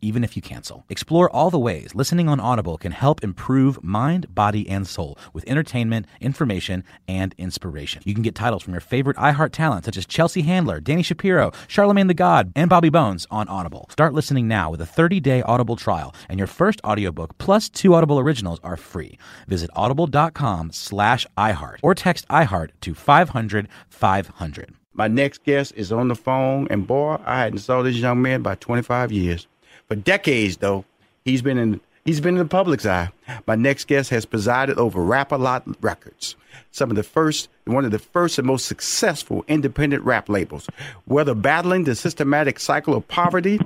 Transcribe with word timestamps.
even 0.00 0.24
if 0.24 0.36
you 0.36 0.42
cancel. 0.42 0.84
Explore 0.88 1.30
all 1.30 1.50
the 1.50 1.58
ways 1.58 1.94
listening 1.94 2.28
on 2.28 2.40
Audible 2.40 2.78
can 2.78 2.92
help 2.92 3.22
improve 3.22 3.82
mind, 3.82 4.34
body, 4.34 4.68
and 4.68 4.86
soul 4.86 5.18
with 5.32 5.44
entertainment, 5.46 6.06
information, 6.20 6.84
and 7.08 7.34
inspiration. 7.38 8.02
You 8.04 8.14
can 8.14 8.22
get 8.22 8.34
titles 8.34 8.62
from 8.62 8.74
your 8.74 8.80
favorite 8.80 9.16
iHeart 9.16 9.52
talent 9.52 9.84
such 9.84 9.96
as 9.96 10.06
Chelsea 10.06 10.42
Handler, 10.42 10.80
Dani 10.80 11.04
Shapiro, 11.04 11.52
Charlemagne 11.68 12.06
the 12.06 12.14
God, 12.14 12.52
and 12.56 12.70
Bobby 12.70 12.90
Bones 12.90 13.26
on 13.30 13.48
Audible. 13.48 13.86
Start 13.90 14.14
listening 14.14 14.48
now 14.48 14.70
with 14.70 14.80
a 14.80 14.84
30-day 14.84 15.42
Audible 15.42 15.76
trial, 15.76 16.14
and 16.28 16.38
your 16.38 16.46
first 16.46 16.80
audiobook 16.84 17.36
plus 17.38 17.68
two 17.68 17.94
Audible 17.94 18.18
originals 18.18 18.60
are 18.62 18.76
free. 18.76 19.18
Visit 19.48 19.70
audible.com 19.74 20.72
slash 20.72 21.26
iHeart 21.36 21.78
or 21.82 21.94
text 21.94 22.26
iHeart 22.28 22.70
to 22.80 22.94
500 22.94 23.68
500. 23.88 24.74
My 24.92 25.08
next 25.08 25.44
guest 25.44 25.72
is 25.76 25.92
on 25.92 26.08
the 26.08 26.14
phone, 26.14 26.66
and 26.70 26.86
boy, 26.86 27.18
I 27.24 27.40
hadn't 27.40 27.60
saw 27.60 27.82
this 27.82 27.96
young 27.96 28.20
man 28.22 28.42
by 28.42 28.56
25 28.56 29.12
years. 29.12 29.46
For 29.90 29.96
decades, 29.96 30.58
though, 30.58 30.84
he's 31.24 31.42
been 31.42 31.58
in 31.58 31.80
he's 32.04 32.20
been 32.20 32.36
in 32.36 32.42
the 32.44 32.48
public's 32.48 32.86
eye. 32.86 33.10
My 33.48 33.56
next 33.56 33.88
guest 33.88 34.10
has 34.10 34.24
presided 34.24 34.78
over 34.78 35.02
Rap-A-Lot 35.02 35.64
Records, 35.82 36.36
some 36.70 36.90
of 36.90 36.96
the 36.96 37.02
first, 37.02 37.48
one 37.64 37.84
of 37.84 37.90
the 37.90 37.98
first 37.98 38.38
and 38.38 38.46
most 38.46 38.66
successful 38.66 39.44
independent 39.48 40.04
rap 40.04 40.28
labels. 40.28 40.68
Whether 41.06 41.34
battling 41.34 41.84
the 41.84 41.96
systematic 41.96 42.60
cycle 42.60 42.94
of 42.94 43.08
poverty, 43.08 43.58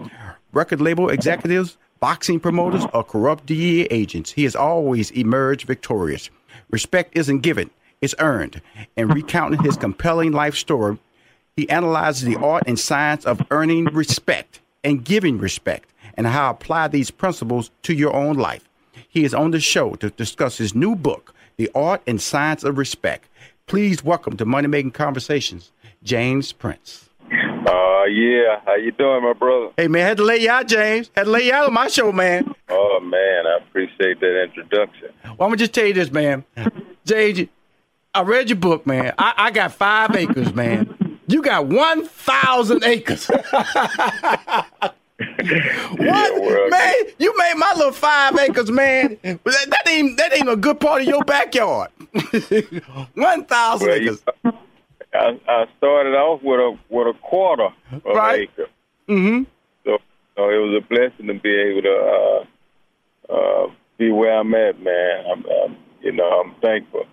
record 0.54 0.80
label 0.80 1.10
executives, 1.10 1.76
boxing 2.00 2.40
promoters, 2.40 2.86
or 2.94 3.04
corrupt 3.04 3.44
DEA 3.44 3.82
agents, 3.90 4.32
he 4.32 4.44
has 4.44 4.56
always 4.56 5.10
emerged 5.10 5.66
victorious. 5.66 6.30
Respect 6.70 7.14
isn't 7.14 7.40
given; 7.40 7.68
it's 8.00 8.14
earned. 8.18 8.62
And 8.96 9.12
recounting 9.12 9.62
his 9.62 9.76
compelling 9.76 10.32
life 10.32 10.54
story, 10.54 10.96
he 11.54 11.68
analyzes 11.68 12.22
the 12.22 12.36
art 12.36 12.62
and 12.66 12.80
science 12.80 13.26
of 13.26 13.42
earning 13.50 13.84
respect 13.84 14.60
and 14.82 15.04
giving 15.04 15.36
respect 15.36 15.90
and 16.16 16.26
how 16.26 16.50
to 16.52 16.56
apply 16.56 16.88
these 16.88 17.10
principles 17.10 17.70
to 17.82 17.94
your 17.94 18.14
own 18.14 18.36
life. 18.36 18.68
He 19.08 19.24
is 19.24 19.34
on 19.34 19.50
the 19.50 19.60
show 19.60 19.94
to 19.96 20.10
discuss 20.10 20.58
his 20.58 20.74
new 20.74 20.96
book, 20.96 21.34
The 21.56 21.70
Art 21.74 22.02
and 22.06 22.20
Science 22.20 22.64
of 22.64 22.78
Respect. 22.78 23.28
Please 23.66 24.04
welcome 24.04 24.36
to 24.36 24.44
Money 24.44 24.68
Making 24.68 24.90
Conversations, 24.90 25.72
James 26.02 26.52
Prince. 26.52 27.08
Uh, 27.30 28.04
yeah. 28.04 28.60
How 28.66 28.74
you 28.76 28.92
doing, 28.92 29.22
my 29.22 29.32
brother? 29.32 29.70
Hey, 29.76 29.88
man, 29.88 30.06
had 30.06 30.16
to 30.18 30.24
lay 30.24 30.38
you 30.38 30.50
out, 30.50 30.68
James. 30.68 31.10
Had 31.16 31.24
to 31.24 31.30
lay 31.30 31.46
you 31.46 31.52
out 31.52 31.66
on 31.66 31.72
my 31.72 31.88
show, 31.88 32.12
man. 32.12 32.54
Oh, 32.68 33.00
man, 33.02 33.46
I 33.46 33.58
appreciate 33.66 34.20
that 34.20 34.42
introduction. 34.44 35.08
Well, 35.24 35.32
I'm 35.32 35.36
going 35.38 35.52
to 35.52 35.56
just 35.58 35.72
tell 35.72 35.86
you 35.86 35.94
this, 35.94 36.10
man. 36.10 36.44
James, 37.06 37.48
I 38.14 38.22
read 38.22 38.50
your 38.50 38.56
book, 38.56 38.86
man. 38.86 39.14
I, 39.18 39.34
I 39.36 39.50
got 39.50 39.72
five 39.72 40.14
acres, 40.14 40.54
man. 40.54 41.18
You 41.26 41.40
got 41.40 41.66
1,000 41.66 42.84
acres. 42.84 43.30
what 45.96 46.70
man? 46.70 46.94
You 47.18 47.36
made 47.36 47.54
my 47.56 47.72
little 47.76 47.92
five 47.92 48.36
acres, 48.38 48.70
man. 48.70 49.18
That, 49.22 49.40
that 49.44 49.88
ain't 49.88 50.16
that 50.18 50.36
ain't 50.36 50.48
a 50.48 50.56
good 50.56 50.80
part 50.80 51.02
of 51.02 51.08
your 51.08 51.24
backyard. 51.24 51.90
One 53.14 53.44
thousand 53.44 53.88
Well, 53.88 53.96
acres. 53.96 54.22
you- 54.44 54.52
I, 55.14 55.38
I 55.48 55.66
started 55.78 56.14
off 56.16 56.42
with 56.42 56.58
a 56.58 56.76
with 56.88 57.06
a 57.06 57.18
quarter 57.20 57.68
of 57.92 58.02
Right. 58.04 58.48
acre, 58.50 58.68
Mm-hmm. 59.08 59.44
so 59.84 59.98
so 60.36 60.50
it 60.50 60.56
was 60.56 60.82
a 60.82 60.88
blessing 60.88 61.28
to 61.28 61.34
be 61.34 61.54
able 61.54 61.82
to 61.82 62.44
uh, 63.30 63.32
uh, 63.32 63.70
be 63.96 64.10
where 64.10 64.36
I'm 64.38 64.52
at, 64.54 64.80
man. 64.80 65.24
I'm, 65.30 65.44
I'm 65.46 65.76
you 66.02 66.10
know 66.12 66.24
I'm 66.40 66.54
thankful. 66.60 67.04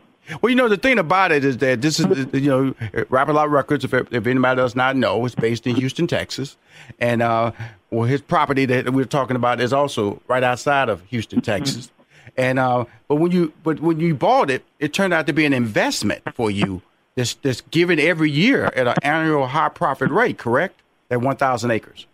Well, 0.42 0.50
you 0.50 0.56
know 0.56 0.70
the 0.70 0.78
thing 0.78 1.00
about 1.00 1.32
it 1.32 1.44
is 1.44 1.58
that 1.58 1.82
this 1.82 2.00
is 2.00 2.28
you 2.34 2.50
know 2.50 3.06
Rap 3.10 3.28
a 3.28 3.34
Lot 3.34 3.50
Records. 3.50 3.84
If, 3.84 3.94
if 3.94 4.28
anybody 4.28 4.56
does 4.56 4.76
not 4.76 4.96
know, 4.96 5.26
it's 5.26 5.36
based 5.36 5.68
in 5.68 5.76
Houston, 5.76 6.08
Texas, 6.08 6.58
and 7.00 7.22
uh, 7.22 7.52
well, 7.90 8.08
his 8.08 8.22
property 8.22 8.66
that 8.66 8.92
we're 8.94 9.06
talking 9.06 9.36
about 9.36 9.60
is 9.60 9.74
also 9.74 10.22
right 10.28 10.44
outside 10.44 10.90
of 10.90 11.02
Houston, 11.06 11.42
Texas. 11.42 11.92
And 12.38 12.60
uh, 12.60 12.86
but 13.08 13.16
when 13.16 13.32
you 13.32 13.54
but 13.64 13.80
when 13.80 14.00
you 14.00 14.16
bought 14.16 14.50
it, 14.50 14.64
it 14.80 14.94
turned 14.94 15.14
out 15.14 15.28
to 15.28 15.34
be 15.34 15.46
an 15.46 15.54
investment 15.54 16.22
for 16.34 16.50
you. 16.50 16.82
This 17.16 17.34
this 17.36 17.62
given 17.62 18.00
every 18.00 18.32
year 18.32 18.66
at 18.76 18.88
an 18.88 18.96
annual 19.04 19.48
high 19.48 19.70
profit 19.70 20.12
rate, 20.12 20.38
correct? 20.38 20.82
At 21.10 21.20
one 21.22 21.36
thousand 21.36 21.72
acres. 21.72 22.08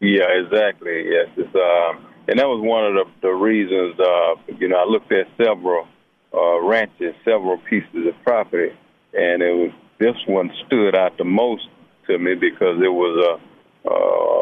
Yeah, 0.00 0.26
exactly. 0.28 1.08
Yes, 1.08 1.28
it's 1.36 1.54
um, 1.54 2.06
and 2.28 2.38
that 2.38 2.46
was 2.46 2.60
one 2.60 2.84
of 2.84 2.94
the 2.94 3.28
the 3.28 3.32
reasons. 3.32 3.98
Uh, 3.98 4.34
you 4.58 4.68
know, 4.68 4.76
I 4.76 4.84
looked 4.84 5.10
at 5.12 5.28
several 5.42 5.88
uh, 6.34 6.60
ranches, 6.60 7.14
several 7.24 7.58
pieces 7.58 8.06
of 8.06 8.14
property, 8.24 8.72
and 9.12 9.42
it 9.42 9.54
was 9.54 9.70
this 9.98 10.16
one 10.26 10.50
stood 10.66 10.96
out 10.96 11.16
the 11.18 11.24
most 11.24 11.68
to 12.06 12.18
me 12.18 12.34
because 12.34 12.80
it 12.82 12.92
was 12.92 13.38
a 13.38 13.88
uh, 13.88 14.32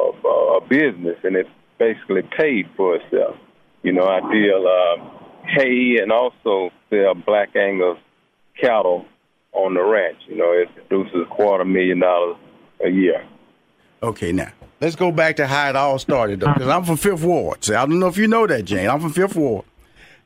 a 0.56 0.60
business, 0.68 1.16
and 1.24 1.36
it 1.36 1.46
basically 1.78 2.22
paid 2.36 2.68
for 2.76 2.96
itself. 2.96 3.36
You 3.82 3.92
know, 3.92 4.06
I 4.06 4.20
deal 4.32 4.66
uh, 4.66 5.20
hay 5.46 5.98
and 6.00 6.12
also 6.12 6.70
sell 6.90 7.14
black 7.14 7.56
Angus 7.56 7.98
cattle 8.60 9.06
on 9.52 9.74
the 9.74 9.82
ranch. 9.82 10.18
You 10.28 10.36
know, 10.36 10.52
it 10.52 10.68
produces 10.88 11.26
a 11.26 11.34
quarter 11.34 11.64
million 11.64 12.00
dollars 12.00 12.36
a 12.84 12.90
year. 12.90 13.26
Okay, 14.02 14.32
now 14.32 14.52
let's 14.80 14.96
go 14.96 15.10
back 15.12 15.36
to 15.36 15.46
how 15.46 15.70
it 15.70 15.76
all 15.76 15.98
started, 15.98 16.40
though, 16.40 16.52
because 16.52 16.68
I'm 16.68 16.84
from 16.84 16.96
Fifth 16.96 17.22
Ward. 17.22 17.64
So 17.64 17.76
I 17.76 17.86
don't 17.86 17.98
know 17.98 18.08
if 18.08 18.16
you 18.16 18.28
know 18.28 18.46
that, 18.46 18.64
Jane. 18.64 18.88
I'm 18.88 19.00
from 19.00 19.12
Fifth 19.12 19.36
Ward, 19.36 19.64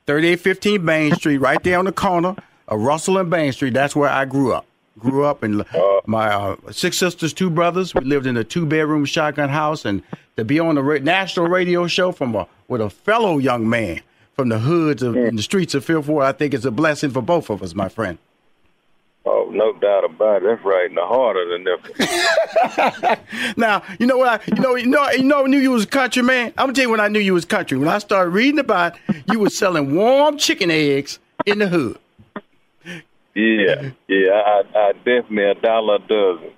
3815 0.06 0.84
Bain 0.84 1.14
Street, 1.14 1.38
right 1.38 1.62
there 1.62 1.78
on 1.78 1.86
the 1.86 1.92
corner 1.92 2.36
of 2.68 2.80
Russell 2.80 3.18
and 3.18 3.30
Bain 3.30 3.52
Street. 3.52 3.72
That's 3.72 3.96
where 3.96 4.10
I 4.10 4.24
grew 4.26 4.52
up. 4.52 4.66
Grew 4.98 5.24
up, 5.24 5.42
and 5.42 5.64
my 6.06 6.28
uh, 6.28 6.56
six 6.70 6.98
sisters, 6.98 7.32
two 7.32 7.50
brothers. 7.50 7.94
We 7.94 8.02
lived 8.02 8.26
in 8.26 8.36
a 8.36 8.44
two-bedroom 8.44 9.06
shotgun 9.06 9.48
house, 9.48 9.84
and 9.84 10.02
to 10.36 10.44
be 10.44 10.60
on 10.60 10.76
the 10.76 10.82
ra- 10.82 10.98
national 10.98 11.48
radio 11.48 11.86
show 11.86 12.12
from 12.12 12.34
a 12.36 12.46
with 12.68 12.80
a 12.80 12.90
fellow 12.90 13.38
young 13.38 13.68
man 13.68 14.02
from 14.34 14.50
the 14.50 14.60
hoods 14.60 15.02
of 15.02 15.16
in 15.16 15.36
the 15.36 15.42
streets 15.42 15.74
of 15.74 15.84
Fifth 15.84 16.06
Ward, 16.06 16.26
I 16.26 16.32
think 16.32 16.54
it's 16.54 16.64
a 16.64 16.70
blessing 16.70 17.10
for 17.10 17.22
both 17.22 17.50
of 17.50 17.62
us, 17.62 17.74
my 17.74 17.88
friend. 17.88 18.18
Oh, 19.26 19.48
no 19.50 19.72
doubt 19.72 20.04
about 20.04 20.42
it. 20.42 20.44
That's 20.44 20.62
right 20.64 20.86
in 20.88 20.94
the 20.94 21.06
heart 21.06 21.36
of 21.38 21.48
the 21.48 21.58
Nickel. 21.58 23.54
Now, 23.56 23.82
you 23.98 24.06
know 24.06 24.18
what? 24.18 24.28
I, 24.28 24.54
you 24.54 24.60
know, 24.62 24.74
you 24.74 24.86
know, 24.86 25.10
you 25.10 25.22
know, 25.24 25.44
I 25.44 25.46
knew 25.46 25.58
you 25.58 25.70
was 25.70 25.86
country, 25.86 26.22
man. 26.22 26.48
I'm 26.58 26.66
gonna 26.66 26.72
tell 26.74 26.84
you 26.84 26.90
when 26.90 27.00
I 27.00 27.08
knew 27.08 27.20
you 27.20 27.32
was 27.34 27.44
country. 27.44 27.78
When 27.78 27.88
I 27.88 27.98
started 27.98 28.30
reading 28.30 28.58
about 28.58 28.96
you 29.30 29.38
was 29.38 29.56
selling 29.56 29.94
warm 29.94 30.36
chicken 30.36 30.70
eggs 30.70 31.18
in 31.46 31.58
the 31.60 31.68
hood. 31.68 31.98
Yeah, 33.34 33.90
yeah, 34.06 34.30
I, 34.32 34.62
I 34.76 34.92
definitely 34.92 35.44
a 35.44 35.54
dollar 35.54 35.96
a 35.96 35.98
dozen. 36.00 36.50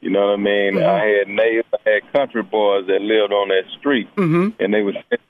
You 0.00 0.10
know 0.10 0.26
what 0.28 0.34
I 0.34 0.36
mean? 0.36 0.82
I 0.82 1.04
had 1.04 1.28
neighbors, 1.28 1.64
I 1.86 1.90
had 1.90 2.12
country 2.12 2.42
boys 2.42 2.86
that 2.86 3.00
lived 3.02 3.32
on 3.32 3.48
that 3.48 3.64
street, 3.78 4.08
Mm-hmm. 4.16 4.62
and 4.62 4.72
they 4.74 4.82
would 4.82 4.96
send- 5.10 5.20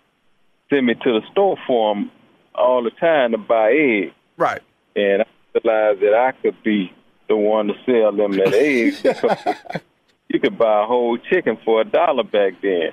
send 0.70 0.86
me 0.86 0.94
to 0.94 1.20
the 1.20 1.22
store 1.32 1.56
for 1.66 1.94
them 1.94 2.10
all 2.54 2.82
the 2.82 2.90
time 2.90 3.32
to 3.32 3.38
buy 3.38 3.72
eggs. 3.72 4.12
Right. 4.36 4.60
And 4.96 5.22
I 5.22 5.26
realized 5.54 6.00
that 6.00 6.14
I 6.14 6.32
could 6.42 6.62
be 6.62 6.92
the 7.28 7.36
one 7.36 7.68
to 7.68 7.74
sell 7.86 8.12
them 8.12 8.32
that 8.32 8.52
eggs. 8.54 9.02
you 10.28 10.40
could 10.40 10.58
buy 10.58 10.82
a 10.82 10.86
whole 10.86 11.18
chicken 11.18 11.58
for 11.64 11.80
a 11.80 11.84
dollar 11.84 12.24
back 12.24 12.54
then. 12.62 12.90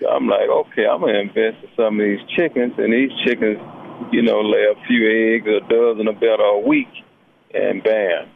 So 0.00 0.08
I'm 0.08 0.28
like, 0.28 0.48
okay, 0.48 0.86
I'm 0.86 1.00
gonna 1.00 1.18
invest 1.18 1.62
in 1.62 1.68
some 1.76 1.98
of 1.98 2.06
these 2.06 2.20
chickens, 2.36 2.74
and 2.78 2.92
these 2.92 3.10
chickens, 3.24 3.58
you 4.12 4.22
know, 4.22 4.40
lay 4.40 4.64
a 4.64 4.86
few 4.86 5.34
eggs, 5.34 5.46
a 5.46 5.60
dozen 5.68 6.06
or 6.06 6.12
better 6.14 6.42
a 6.42 6.58
week, 6.60 6.88
and 7.52 7.82
bam, 7.82 8.28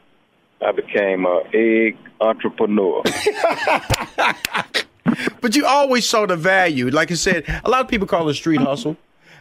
I 0.61 0.73
became 0.73 1.25
a 1.25 1.43
egg 1.55 1.97
entrepreneur. 2.21 3.03
But 5.41 5.57
you 5.57 5.67
always 5.67 6.09
saw 6.09 6.25
the 6.27 6.37
value. 6.37 6.89
Like 6.89 7.11
I 7.11 7.15
said, 7.15 7.45
a 7.65 7.69
lot 7.69 7.81
of 7.81 7.89
people 7.89 8.07
call 8.07 8.29
it 8.29 8.35
street 8.35 8.61
hustle. 8.61 8.97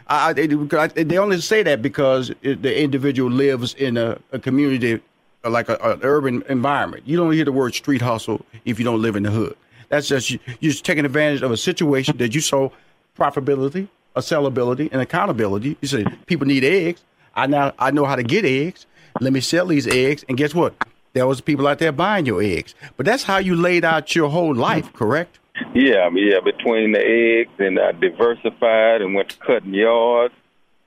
I, 0.08 0.30
I- 0.30 0.32
they, 0.32 1.18
only 1.18 1.40
say 1.40 1.62
that 1.62 1.82
because 1.82 2.32
the 2.42 2.82
individual 2.82 3.30
lives 3.30 3.74
in 3.74 3.96
a, 3.96 4.18
a 4.32 4.38
community, 4.38 5.00
like 5.44 5.68
a, 5.68 5.76
an 5.78 6.00
urban 6.02 6.42
environment. 6.48 7.02
You 7.06 7.16
don't 7.16 7.32
hear 7.32 7.44
the 7.44 7.52
word 7.52 7.74
street 7.74 8.02
hustle 8.02 8.44
if 8.64 8.78
you 8.78 8.84
don't 8.84 9.02
live 9.02 9.16
in 9.16 9.22
the 9.24 9.30
hood. 9.30 9.56
That's 9.88 10.08
just 10.08 10.30
you, 10.30 10.38
you're 10.60 10.72
just 10.72 10.84
taking 10.84 11.04
advantage 11.04 11.42
of 11.42 11.50
a 11.50 11.56
situation 11.56 12.16
that 12.18 12.34
you 12.34 12.40
saw 12.40 12.70
profitability, 13.18 13.88
a 14.16 14.20
sellability, 14.20 14.88
and 14.92 15.00
accountability. 15.00 15.76
You 15.80 15.88
say 15.88 16.04
people 16.26 16.46
need 16.46 16.64
eggs. 16.64 17.02
I 17.34 17.46
now 17.46 17.72
I 17.78 17.90
know 17.90 18.04
how 18.04 18.16
to 18.16 18.22
get 18.22 18.44
eggs. 18.44 18.86
Let 19.20 19.32
me 19.32 19.40
sell 19.40 19.66
these 19.66 19.86
eggs, 19.86 20.24
and 20.28 20.38
guess 20.38 20.54
what? 20.54 20.74
There 21.12 21.26
was 21.26 21.42
people 21.42 21.66
out 21.68 21.78
there 21.78 21.92
buying 21.92 22.24
your 22.24 22.42
eggs. 22.42 22.74
But 22.96 23.04
that's 23.04 23.22
how 23.24 23.36
you 23.36 23.54
laid 23.54 23.84
out 23.84 24.14
your 24.14 24.30
whole 24.30 24.54
life, 24.54 24.90
correct? 24.94 25.38
Yeah, 25.74 26.10
yeah. 26.14 26.40
Between 26.40 26.92
the 26.92 27.00
eggs 27.00 27.52
and 27.58 27.78
I 27.78 27.92
diversified 27.92 29.00
and 29.02 29.14
went 29.14 29.30
to 29.30 29.38
cutting 29.38 29.74
yards, 29.74 30.34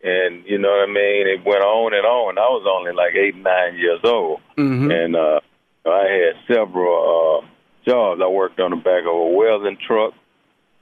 and 0.03 0.45
you 0.45 0.57
know 0.59 0.69
what 0.69 0.89
I 0.89 0.91
mean. 0.91 1.27
It 1.27 1.45
went 1.45 1.63
on 1.63 1.93
and 1.93 2.05
on. 2.05 2.37
I 2.37 2.41
was 2.41 2.65
only 2.69 2.93
like 2.93 3.15
eight, 3.15 3.35
nine 3.35 3.75
years 3.77 4.01
old, 4.03 4.41
and 4.91 5.15
uh, 5.15 5.39
I 5.85 6.03
had 6.07 6.55
several 6.55 7.43
uh, 7.43 7.47
jobs. 7.89 8.21
I 8.23 8.27
worked 8.27 8.59
on 8.59 8.71
the 8.71 8.77
back 8.77 9.01
of 9.01 9.15
a 9.15 9.29
welding 9.35 9.77
truck. 9.85 10.13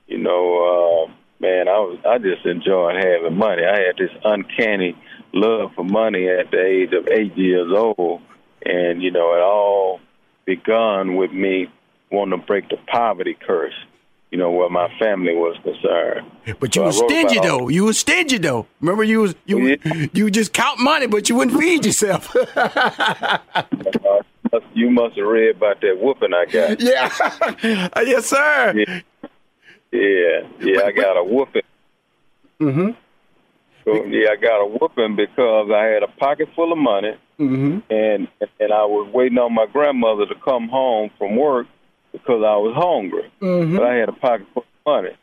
You 0.07 0.17
know, 0.17 1.07
uh, 1.07 1.11
man, 1.39 1.67
I 1.69 1.79
was 1.79 2.00
I 2.05 2.17
just 2.17 2.45
enjoyed 2.45 2.95
having 2.95 3.38
money. 3.38 3.63
I 3.63 3.79
had 3.88 3.97
this 3.97 4.11
uncanny 4.23 4.97
love 5.33 5.71
for 5.75 5.85
money 5.85 6.27
at 6.27 6.51
the 6.51 6.61
age 6.61 6.91
of 6.94 7.07
eight 7.07 7.38
years 7.38 7.71
old, 7.73 8.21
and 8.65 9.01
you 9.01 9.11
know, 9.11 9.33
it 9.33 9.41
all 9.41 10.01
begun 10.45 11.15
with 11.15 11.31
me 11.31 11.67
wanting 12.11 12.39
to 12.39 12.45
break 12.45 12.69
the 12.69 12.77
poverty 12.88 13.38
curse. 13.47 13.73
You 14.33 14.39
know, 14.39 14.50
where 14.50 14.68
my 14.68 14.89
family 14.97 15.35
was 15.35 15.56
concerned. 15.63 16.25
But 16.59 16.75
you 16.75 16.81
So 16.81 16.85
was 16.88 16.97
stingy 16.97 17.39
though. 17.39 17.69
You 17.69 17.83
was 17.85 18.00
stingy 18.00 18.39
though. 18.39 18.65
Remember 18.81 19.03
you 19.03 19.19
was 19.21 19.35
you 19.45 19.77
Yeah. 19.85 20.07
you 20.12 20.31
just 20.31 20.53
count 20.53 20.80
money, 20.80 21.06
but 21.06 21.30
you 21.30 21.35
wouldn't 21.35 21.56
feed 21.59 21.85
yourself. 21.85 22.35
Uh, 24.51 24.59
you 24.75 24.91
must 24.91 25.18
have 25.18 25.25
read 25.25 25.56
about 25.56 25.81
that 25.81 25.97
whooping 26.00 26.31
I 26.31 26.45
got. 26.45 26.80
yeah, 26.91 27.09
yes, 28.03 28.27
sir. 28.27 28.74
Yeah, 28.75 29.00
yeah, 29.91 30.41
yeah 30.59 30.81
I 30.83 30.91
got 30.91 31.18
a 31.18 31.24
whooping. 31.24 31.63
Mm-hmm. 32.59 32.89
So, 33.83 34.06
yeah, 34.06 34.29
I 34.31 34.36
got 34.36 34.62
a 34.62 34.68
whooping 34.68 35.15
because 35.15 35.71
I 35.74 35.86
had 35.86 36.03
a 36.03 36.07
pocket 36.19 36.50
full 36.56 36.71
of 36.71 36.77
money, 36.77 37.15
Mm-hmm. 37.39 37.79
and 37.89 38.27
and 38.59 38.71
I 38.74 38.86
was 38.86 39.09
waiting 39.12 39.39
on 39.39 39.53
my 39.53 39.65
grandmother 39.65 40.27
to 40.27 40.36
come 40.36 40.69
home 40.69 41.09
from 41.18 41.36
work 41.36 41.65
because 42.13 42.44
I 42.45 42.56
was 42.56 42.74
hungry. 42.75 43.30
Mm-hmm. 43.42 43.75
But 43.75 43.86
I 43.86 43.95
had 43.95 44.07
a 44.07 44.13
pocket 44.13 44.48
full 44.54 44.63
of 44.63 44.86
money. 45.04 45.15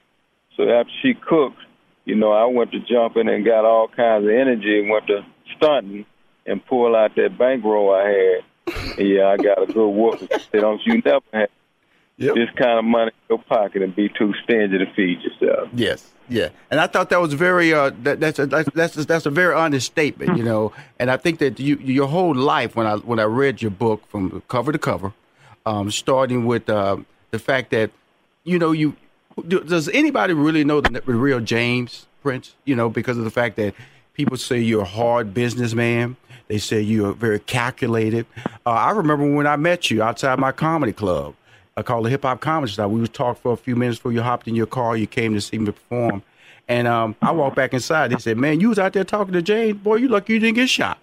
So 0.57 0.69
after 0.69 0.93
she 1.01 1.15
cooked, 1.15 1.57
you 2.05 2.17
know, 2.17 2.33
I 2.33 2.45
went 2.45 2.73
to 2.73 2.81
jumping 2.81 3.29
and 3.29 3.45
got 3.45 3.65
all 3.65 3.89
kinds 3.89 4.25
of 4.25 4.31
energy 4.31 4.81
and 4.81 4.91
went 4.91 5.07
to 5.07 5.25
stunting 5.57 6.05
and 6.45 6.65
pull 6.67 6.95
out 6.95 7.15
that 7.17 7.39
bankroll 7.39 7.95
I 7.95 8.09
had. 8.09 8.99
And 8.99 9.09
yeah, 9.09 9.29
I 9.29 9.37
got 9.37 9.63
a 9.63 9.67
good 9.73 9.89
whooping. 9.89 10.29
Said, 10.29 10.61
Don't 10.61 10.81
you 10.85 11.01
never 11.05 11.25
have 11.33 11.49
Yep. 12.19 12.35
this 12.35 12.51
kind 12.55 12.79
of 12.79 12.85
money 12.85 13.13
in 13.31 13.37
your 13.37 13.43
pocket 13.45 13.81
and 13.81 13.97
be 13.97 14.11
too 14.11 14.35
stingy 14.45 14.77
to 14.77 14.85
feed 14.93 15.23
yourself. 15.23 15.71
Yes, 15.73 16.07
yeah, 16.29 16.51
and 16.71 16.79
I 16.79 16.87
thought 16.87 17.09
that 17.09 17.19
was 17.19 17.33
very 17.33 17.73
uh 17.73 17.93
that, 18.03 18.21
that's 18.21 18.39
a 18.39 18.45
that's 18.45 18.69
that's 18.75 18.97
a, 18.99 19.05
that's 19.07 19.25
a 19.25 19.31
very 19.31 19.55
honest 19.55 19.87
statement, 19.87 20.37
you 20.37 20.45
know. 20.45 20.71
And 20.99 21.11
I 21.11 21.17
think 21.17 21.39
that 21.39 21.59
you 21.59 21.77
your 21.77 22.09
whole 22.09 22.35
life 22.35 22.77
when 22.77 22.87
I 22.87 22.97
when 22.97 23.19
I 23.21 23.23
read 23.23 23.63
your 23.63 23.71
book 23.71 24.07
from 24.11 24.43
cover 24.49 24.71
to 24.71 24.79
cover, 24.79 25.15
um, 25.67 25.91
starting 25.91 26.47
with 26.47 26.69
uh, 26.69 26.97
the 27.31 27.39
fact 27.39 27.71
that 27.71 27.91
you 28.45 28.59
know 28.59 28.73
you 28.73 28.97
do, 29.47 29.61
does 29.61 29.89
anybody 29.91 30.35
really 30.35 30.65
know 30.65 30.81
the, 30.81 30.91
the 30.91 31.15
real 31.15 31.41
James 31.41 32.07
Prince? 32.23 32.55
You 32.65 32.77
know, 32.77 32.89
because 32.89 33.19
of 33.19 33.25
the 33.25 33.31
fact 33.31 33.57
that 33.57 33.75
people 34.15 34.37
say 34.37 34.59
you're 34.59 34.83
a 34.83 34.85
hard 34.85 35.33
businessman. 35.35 36.17
They 36.49 36.59
say 36.59 36.81
you're 36.81 37.13
very 37.13 37.39
calculated. 37.39 38.27
Uh, 38.67 38.71
I 38.71 38.91
remember 38.91 39.33
when 39.35 39.47
I 39.47 39.57
met 39.57 39.91
you 39.91 40.03
outside 40.03 40.39
my 40.39 40.51
comedy 40.51 40.93
club. 40.93 41.35
I 41.77 41.83
called 41.83 42.05
the 42.05 42.11
Hip 42.11 42.25
Hop 42.25 42.41
Comedy 42.41 42.73
Style. 42.73 42.91
We 42.91 43.01
was 43.01 43.09
talking 43.09 43.41
for 43.41 43.53
a 43.53 43.57
few 43.57 43.77
minutes 43.77 43.99
before 43.99 44.13
you 44.13 44.21
hopped 44.23 44.49
in 44.49 44.55
your 44.57 44.67
car. 44.67 44.97
You 44.97 45.07
came 45.07 45.33
to 45.35 45.41
see 45.41 45.59
me 45.59 45.67
perform, 45.67 46.23
and 46.69 46.89
um, 46.89 47.15
I 47.23 47.31
walked 47.31 47.57
back 47.57 47.73
inside. 47.73 48.11
They 48.11 48.19
said, 48.19 48.37
"Man, 48.37 48.61
you 48.61 48.69
was 48.69 48.79
out 48.79 48.93
there 48.93 49.05
talking 49.05 49.33
to 49.33 49.43
James. 49.43 49.79
Boy, 49.79 49.97
you 49.97 50.09
lucky 50.09 50.35
you 50.35 50.41
didn't 50.41 50.57
get 50.57 50.69
shot." 50.69 50.99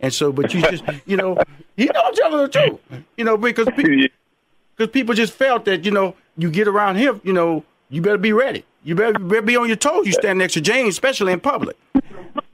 And 0.00 0.12
so, 0.12 0.32
but 0.32 0.52
you 0.52 0.60
just, 0.62 0.84
you 1.06 1.16
know, 1.16 1.38
you 1.76 1.86
know, 1.86 2.02
I'm 2.04 2.14
telling 2.14 2.38
the 2.38 2.48
truth. 2.48 2.80
You 3.16 3.24
know, 3.24 3.36
because 3.36 3.68
pe- 3.76 4.08
because 4.76 4.92
people 4.92 5.14
just 5.14 5.32
felt 5.32 5.64
that 5.66 5.84
you 5.84 5.90
know 5.90 6.14
you 6.36 6.50
get 6.50 6.68
around 6.68 6.96
him, 6.96 7.20
you 7.24 7.32
know, 7.32 7.64
you 7.90 8.02
better 8.02 8.18
be 8.18 8.32
ready. 8.32 8.64
You 8.82 8.94
better, 8.94 9.18
better 9.18 9.42
be 9.42 9.56
on 9.56 9.66
your 9.66 9.76
toes. 9.76 10.06
You 10.06 10.12
stand 10.12 10.38
next 10.38 10.54
to 10.54 10.60
James, 10.60 10.94
especially 10.94 11.32
in 11.32 11.40
public. 11.40 11.76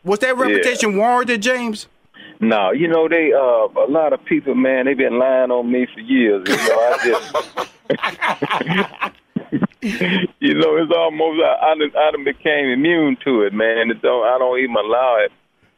Was 0.05 0.21
that 0.21 0.37
reputation 0.37 0.97
warranted, 0.97 1.43
James? 1.43 1.89
No, 2.43 2.71
you 2.71 2.89
know 2.89 3.07
they 3.07 3.33
uh 3.35 3.69
a 3.69 3.91
lot 3.91 4.15
of 4.15 4.25
people, 4.25 4.55
man, 4.55 4.87
they've 4.87 4.97
been 4.97 5.19
lying 5.19 5.51
on 5.51 5.71
me 5.71 5.87
for 5.93 6.01
years. 6.01 6.49
You 6.49 6.57
know, 6.57 6.79
I 6.81 6.99
just 7.05 7.35
you 10.41 10.55
know, 10.55 10.77
it's 10.77 10.93
almost 10.97 11.43
I 11.43 11.73
I 11.73 11.75
done, 11.75 11.93
I 11.95 12.13
became 12.25 12.67
immune 12.71 13.19
to 13.25 13.43
it, 13.43 13.53
man. 13.53 13.91
It 13.91 14.01
don't 14.01 14.25
I 14.27 14.39
don't 14.39 14.59
even 14.59 14.75
allow 14.77 15.19
it 15.23 15.33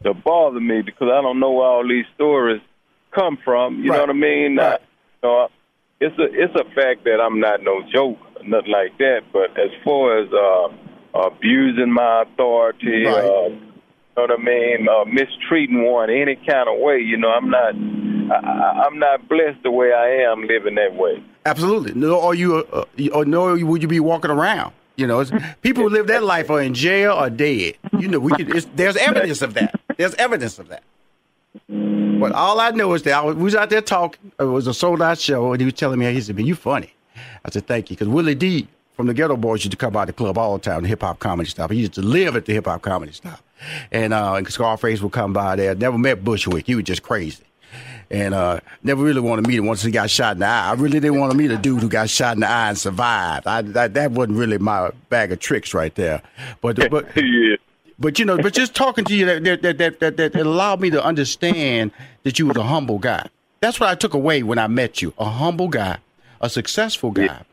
to 0.05 0.15
bother 0.15 0.61
me 0.61 0.83
because 0.83 1.09
I 1.13 1.21
don't 1.23 1.41
know 1.41 1.51
where 1.53 1.67
all 1.67 1.87
these 1.87 2.07
stories 2.15 2.61
come 3.15 3.39
from. 3.45 3.83
You 3.83 3.91
Right. 3.91 3.97
know 3.99 4.03
what 4.03 4.11
I 4.11 4.13
mean? 4.15 4.57
Right. 4.57 4.81
I, 4.81 5.27
you 5.27 5.29
know, 5.29 5.49
it's 6.01 6.19
a 6.19 6.25
it's 6.25 6.55
a 6.55 6.65
fact 6.75 7.05
that 7.05 7.21
I'm 7.21 7.39
not 7.41 7.63
no 7.63 7.83
joke, 7.93 8.19
nothing 8.45 8.73
like 8.73 8.99
that. 8.99 9.21
But 9.33 9.51
as 9.59 9.71
far 9.85 10.19
as 10.19 10.29
uh, 10.33 10.69
abusing 11.27 11.93
my 11.93 12.23
authority, 12.23 13.05
Right. 13.07 13.25
uh, 13.25 13.49
you 13.49 14.17
know 14.17 14.23
what 14.27 14.31
I 14.33 14.43
mean? 14.43 14.89
Uh, 14.89 15.05
mistreating 15.05 15.85
one 15.85 16.11
any 16.11 16.37
kind 16.37 16.69
of 16.69 16.79
way. 16.79 16.99
You 16.99 17.17
know, 17.17 17.31
I'm 17.31 17.49
not. 17.51 17.75
I, 18.33 18.85
I'm 18.87 18.99
not 18.99 19.29
blessed 19.29 19.63
the 19.63 19.71
way 19.71 19.93
I 19.93 20.31
am 20.31 20.43
living 20.43 20.75
that 20.77 20.95
way. 20.95 21.23
Absolutely. 21.45 21.93
No, 21.95 22.19
or 22.21 22.35
you, 22.35 22.57
uh, 22.73 22.85
or 23.13 23.25
no, 23.25 23.57
would 23.57 23.83
you 23.83 23.89
be 23.89 24.01
walking 24.01 24.31
around? 24.31 24.73
You 24.97 25.07
know, 25.07 25.25
people 25.63 25.85
who 25.85 25.89
live 25.89 26.07
that 26.09 26.23
life 26.23 26.51
are 26.51 26.61
in 26.61 26.75
jail 26.75 27.13
or 27.13 27.31
dead. 27.31 27.77
You 27.99 28.09
know, 28.09 28.19
we. 28.19 28.33
It's, 28.39 28.67
there's 28.75 28.97
evidence 28.97 29.43
of 29.43 29.55
that. 29.55 29.81
There's 29.97 30.15
evidence 30.15 30.59
of 30.59 30.69
that. 30.69 30.83
But 31.69 32.33
all 32.33 32.61
I 32.61 32.71
know 32.71 32.93
is 32.95 33.03
that 33.03 33.15
I 33.15 33.23
was, 33.23 33.37
we 33.37 33.45
was 33.45 33.55
out 33.55 33.71
there 33.71 33.81
talking. 33.83 34.33
It 34.39 34.45
was 34.45 34.67
a 34.67 34.75
sold 34.75 35.03
out 35.03 35.19
show, 35.19 35.53
and 35.53 35.61
he 35.61 35.65
was 35.65 35.75
telling 35.75 35.99
me, 35.99 36.13
he 36.13 36.21
said, 36.21 36.37
"Man, 36.37 36.47
you 36.47 36.55
funny." 36.55 36.95
I 37.45 37.51
said, 37.51 37.67
"Thank 37.67 37.91
you," 37.91 37.97
because 37.97 38.09
Willie 38.09 38.35
D 38.35 38.69
from 38.95 39.07
the 39.07 39.15
Geto 39.15 39.41
Boys 39.41 39.65
used 39.65 39.73
to 39.73 39.77
come 39.77 39.93
by 39.93 40.05
the 40.05 40.13
club 40.13 40.39
all 40.39 40.59
the 40.59 40.63
time, 40.63 40.83
the 40.83 40.89
hip 40.89 41.01
hop 41.03 41.19
comedy 41.19 41.49
stuff. 41.49 41.71
He 41.71 41.81
used 41.81 41.95
to 41.95 42.03
live 42.03 42.37
at 42.37 42.45
the 42.45 42.53
hip 42.53 42.67
hop 42.67 42.83
comedy 42.83 43.13
stuff. 43.13 43.43
And, 43.91 44.13
uh, 44.13 44.35
and 44.35 44.49
Scarface 44.49 45.01
would 45.01 45.13
come 45.13 45.33
by 45.33 45.57
there. 45.57 45.75
Never 45.75 45.97
met 45.99 46.25
Bushwick. 46.25 46.67
He 46.67 46.75
was 46.75 46.85
just 46.85 47.03
crazy. 47.03 47.45
And 48.11 48.35
uh, 48.35 48.61
never 48.83 49.03
really 49.03 49.21
wanted 49.21 49.43
to 49.45 49.49
meet 49.49 49.59
him 49.59 49.67
once 49.67 49.83
he 49.83 49.91
got 49.91 50.11
shot 50.11 50.33
in 50.33 50.41
the 50.41 50.47
eye. 50.47 50.71
I 50.71 50.75
really 50.75 51.01
didn't 51.01 51.19
want 51.19 51.33
to 51.33 51.39
meet 51.39 51.51
a 51.51 51.57
dude 51.57 51.81
who 51.81 51.89
got 51.89 52.11
shot 52.11 52.35
in 52.35 52.41
the 52.41 52.49
eye 52.49 52.69
and 52.69 52.79
survived. 52.79 53.47
I, 53.47 53.63
that, 53.63 53.95
that 53.95 54.11
wasn't 54.13 54.39
really 54.39 54.59
my 54.59 54.91
bag 55.09 55.33
of 55.33 55.41
tricks 55.41 55.73
right 55.73 55.95
there. 55.95 56.23
But, 56.61 56.77
but 56.91 57.17
yeah. 57.17 57.57
but 57.99 58.19
you 58.19 58.25
know, 58.25 58.37
but 58.37 58.53
just 58.53 58.75
talking 58.75 59.05
to 59.07 59.15
you 59.15 59.25
that 59.27 59.45
that, 59.45 59.63
that 59.63 59.79
that 59.79 60.17
that 60.17 60.17
that 60.17 60.37
allowed 60.37 60.81
me 60.81 60.91
to 60.91 61.03
understand 61.03 61.93
that 62.25 62.39
you 62.39 62.47
was 62.47 62.57
a 62.57 62.65
humble 62.65 62.99
guy. 62.99 63.27
That's 63.61 63.79
what 63.79 63.89
I 63.89 63.95
took 63.95 64.13
away 64.13 64.43
when 64.43 64.59
I 64.59 64.67
met 64.67 65.01
you. 65.01 65.15
A 65.19 65.25
humble 65.25 65.69
guy, 65.69 65.99
a 66.41 66.51
successful 66.51 67.13
guy. 67.13 67.45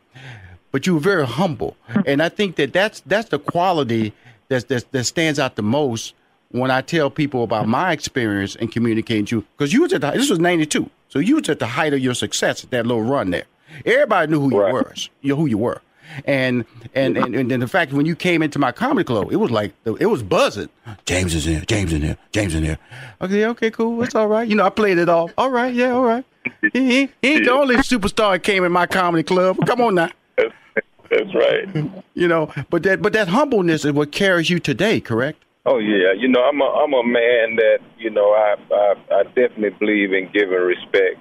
But 0.72 0.86
you 0.86 0.94
were 0.94 1.00
very 1.00 1.26
humble. 1.26 1.76
And 2.06 2.22
I 2.22 2.28
think 2.28 2.56
that 2.56 2.72
that's 2.72 3.00
that's 3.06 3.28
the 3.28 3.38
quality 3.38 4.12
that 4.48 4.68
that, 4.68 4.90
that 4.92 5.04
stands 5.04 5.38
out 5.38 5.56
the 5.56 5.62
most 5.62 6.14
when 6.50 6.70
I 6.70 6.80
tell 6.80 7.10
people 7.10 7.42
about 7.44 7.68
my 7.68 7.92
experience 7.92 8.54
in 8.56 8.68
communicating 8.68 9.24
to 9.26 9.36
you. 9.36 9.46
Because 9.56 9.72
you 9.72 9.82
was 9.82 9.92
at 9.92 10.00
the, 10.00 10.10
this 10.10 10.30
was 10.30 10.38
ninety 10.38 10.66
two. 10.66 10.90
So 11.08 11.18
you 11.18 11.36
was 11.36 11.48
at 11.48 11.58
the 11.58 11.66
height 11.66 11.92
of 11.92 12.00
your 12.00 12.14
success 12.14 12.64
at 12.64 12.70
that 12.70 12.86
little 12.86 13.02
run 13.02 13.30
there. 13.30 13.44
Everybody 13.84 14.30
knew 14.30 14.40
who 14.40 14.58
Right. 14.60 14.68
you 14.68 14.74
were. 14.74 14.94
You 15.22 15.28
know 15.30 15.36
who 15.36 15.46
you 15.46 15.58
were. 15.58 15.80
And 16.24 16.64
and, 16.92 17.16
and 17.16 17.36
and 17.36 17.50
then 17.52 17.60
the 17.60 17.68
fact 17.68 17.92
when 17.92 18.04
you 18.04 18.16
came 18.16 18.42
into 18.42 18.58
my 18.58 18.72
comedy 18.72 19.04
club, 19.04 19.30
it 19.30 19.36
was 19.36 19.52
like 19.52 19.72
it 19.84 20.06
was 20.06 20.24
buzzing. 20.24 20.68
James 21.06 21.36
is 21.36 21.46
in, 21.46 21.64
James 21.66 21.92
in 21.92 22.02
here, 22.02 22.16
James 22.32 22.52
in 22.56 22.64
here. 22.64 22.78
Okay, 23.20 23.46
okay, 23.46 23.70
cool, 23.70 24.02
it's 24.02 24.16
all 24.16 24.26
right. 24.26 24.48
You 24.48 24.56
know, 24.56 24.64
I 24.64 24.70
played 24.70 24.98
it 24.98 25.08
off. 25.08 25.32
All 25.38 25.50
right, 25.50 25.72
yeah, 25.72 25.92
all 25.92 26.02
right. 26.02 26.24
He, 26.72 26.80
he, 26.80 27.08
he 27.22 27.34
ain't 27.34 27.44
the 27.44 27.52
only 27.52 27.76
superstar 27.76 28.32
that 28.32 28.42
came 28.42 28.64
in 28.64 28.72
my 28.72 28.86
comedy 28.86 29.22
club. 29.22 29.56
Come 29.66 29.80
on 29.82 29.94
now, 29.94 30.08
That's 30.36 31.32
right. 31.34 31.68
you 32.14 32.26
know. 32.26 32.52
But 32.70 32.82
that 32.82 33.02
but 33.02 33.12
that 33.12 33.28
humbleness 33.28 33.84
is 33.84 33.92
what 33.92 34.10
carries 34.10 34.50
you 34.50 34.58
today, 34.58 35.00
correct? 35.00 35.44
Oh 35.66 35.78
yeah, 35.78 36.12
you 36.16 36.26
know 36.26 36.42
I'm 36.42 36.60
a 36.60 36.64
I'm 36.64 36.94
a 36.94 37.04
man 37.04 37.56
that 37.56 37.78
you 37.98 38.08
know 38.08 38.32
I 38.32 38.56
I, 38.72 38.94
I 39.20 39.22
definitely 39.24 39.76
believe 39.78 40.12
in 40.12 40.30
giving 40.32 40.56
respect. 40.56 41.20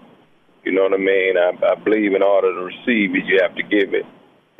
You 0.63 0.71
know 0.71 0.83
what 0.83 0.93
I 0.93 0.97
mean? 0.97 1.37
I, 1.37 1.51
I 1.71 1.75
believe 1.75 2.13
in 2.13 2.23
order 2.23 2.53
to 2.53 2.61
receive 2.61 3.15
it, 3.15 3.25
you 3.25 3.39
have 3.41 3.55
to 3.55 3.63
give 3.63 3.93
it, 3.93 4.05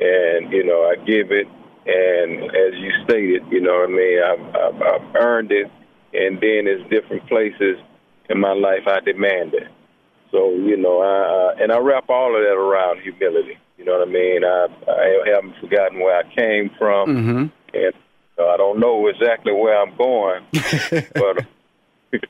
and 0.00 0.52
you 0.52 0.64
know 0.64 0.84
I 0.84 0.96
give 0.96 1.30
it, 1.32 1.46
and 1.86 2.44
as 2.44 2.74
you 2.76 2.90
stated, 3.04 3.42
you 3.50 3.60
know 3.60 3.72
what 3.72 3.88
I 3.88 3.92
mean. 3.92 4.18
I've, 4.20 4.54
I've, 4.54 4.82
I've 4.82 5.14
earned 5.16 5.52
it, 5.52 5.70
and 6.12 6.36
then 6.40 6.64
there's 6.64 6.84
different 6.90 7.26
places 7.26 7.76
in 8.28 8.38
my 8.38 8.52
life 8.52 8.86
I 8.86 9.00
demand 9.00 9.54
it. 9.54 9.68
So 10.30 10.50
you 10.50 10.76
know, 10.76 11.00
I 11.00 11.56
uh, 11.58 11.62
and 11.62 11.72
I 11.72 11.78
wrap 11.78 12.10
all 12.10 12.36
of 12.36 12.42
that 12.42 12.52
around 12.52 13.00
humility. 13.00 13.56
You 13.78 13.86
know 13.86 13.98
what 13.98 14.08
I 14.08 14.10
mean? 14.10 14.44
I 14.44 14.66
I 14.88 15.30
haven't 15.34 15.56
forgotten 15.58 16.00
where 16.00 16.18
I 16.18 16.34
came 16.34 16.70
from, 16.78 17.08
Mm-hmm. 17.08 17.46
Uh, 18.70 18.72
don't 18.72 18.80
know 18.80 19.06
exactly 19.08 19.52
where 19.52 19.80
I'm 19.80 19.96
going, 19.96 20.44
but 21.14 21.46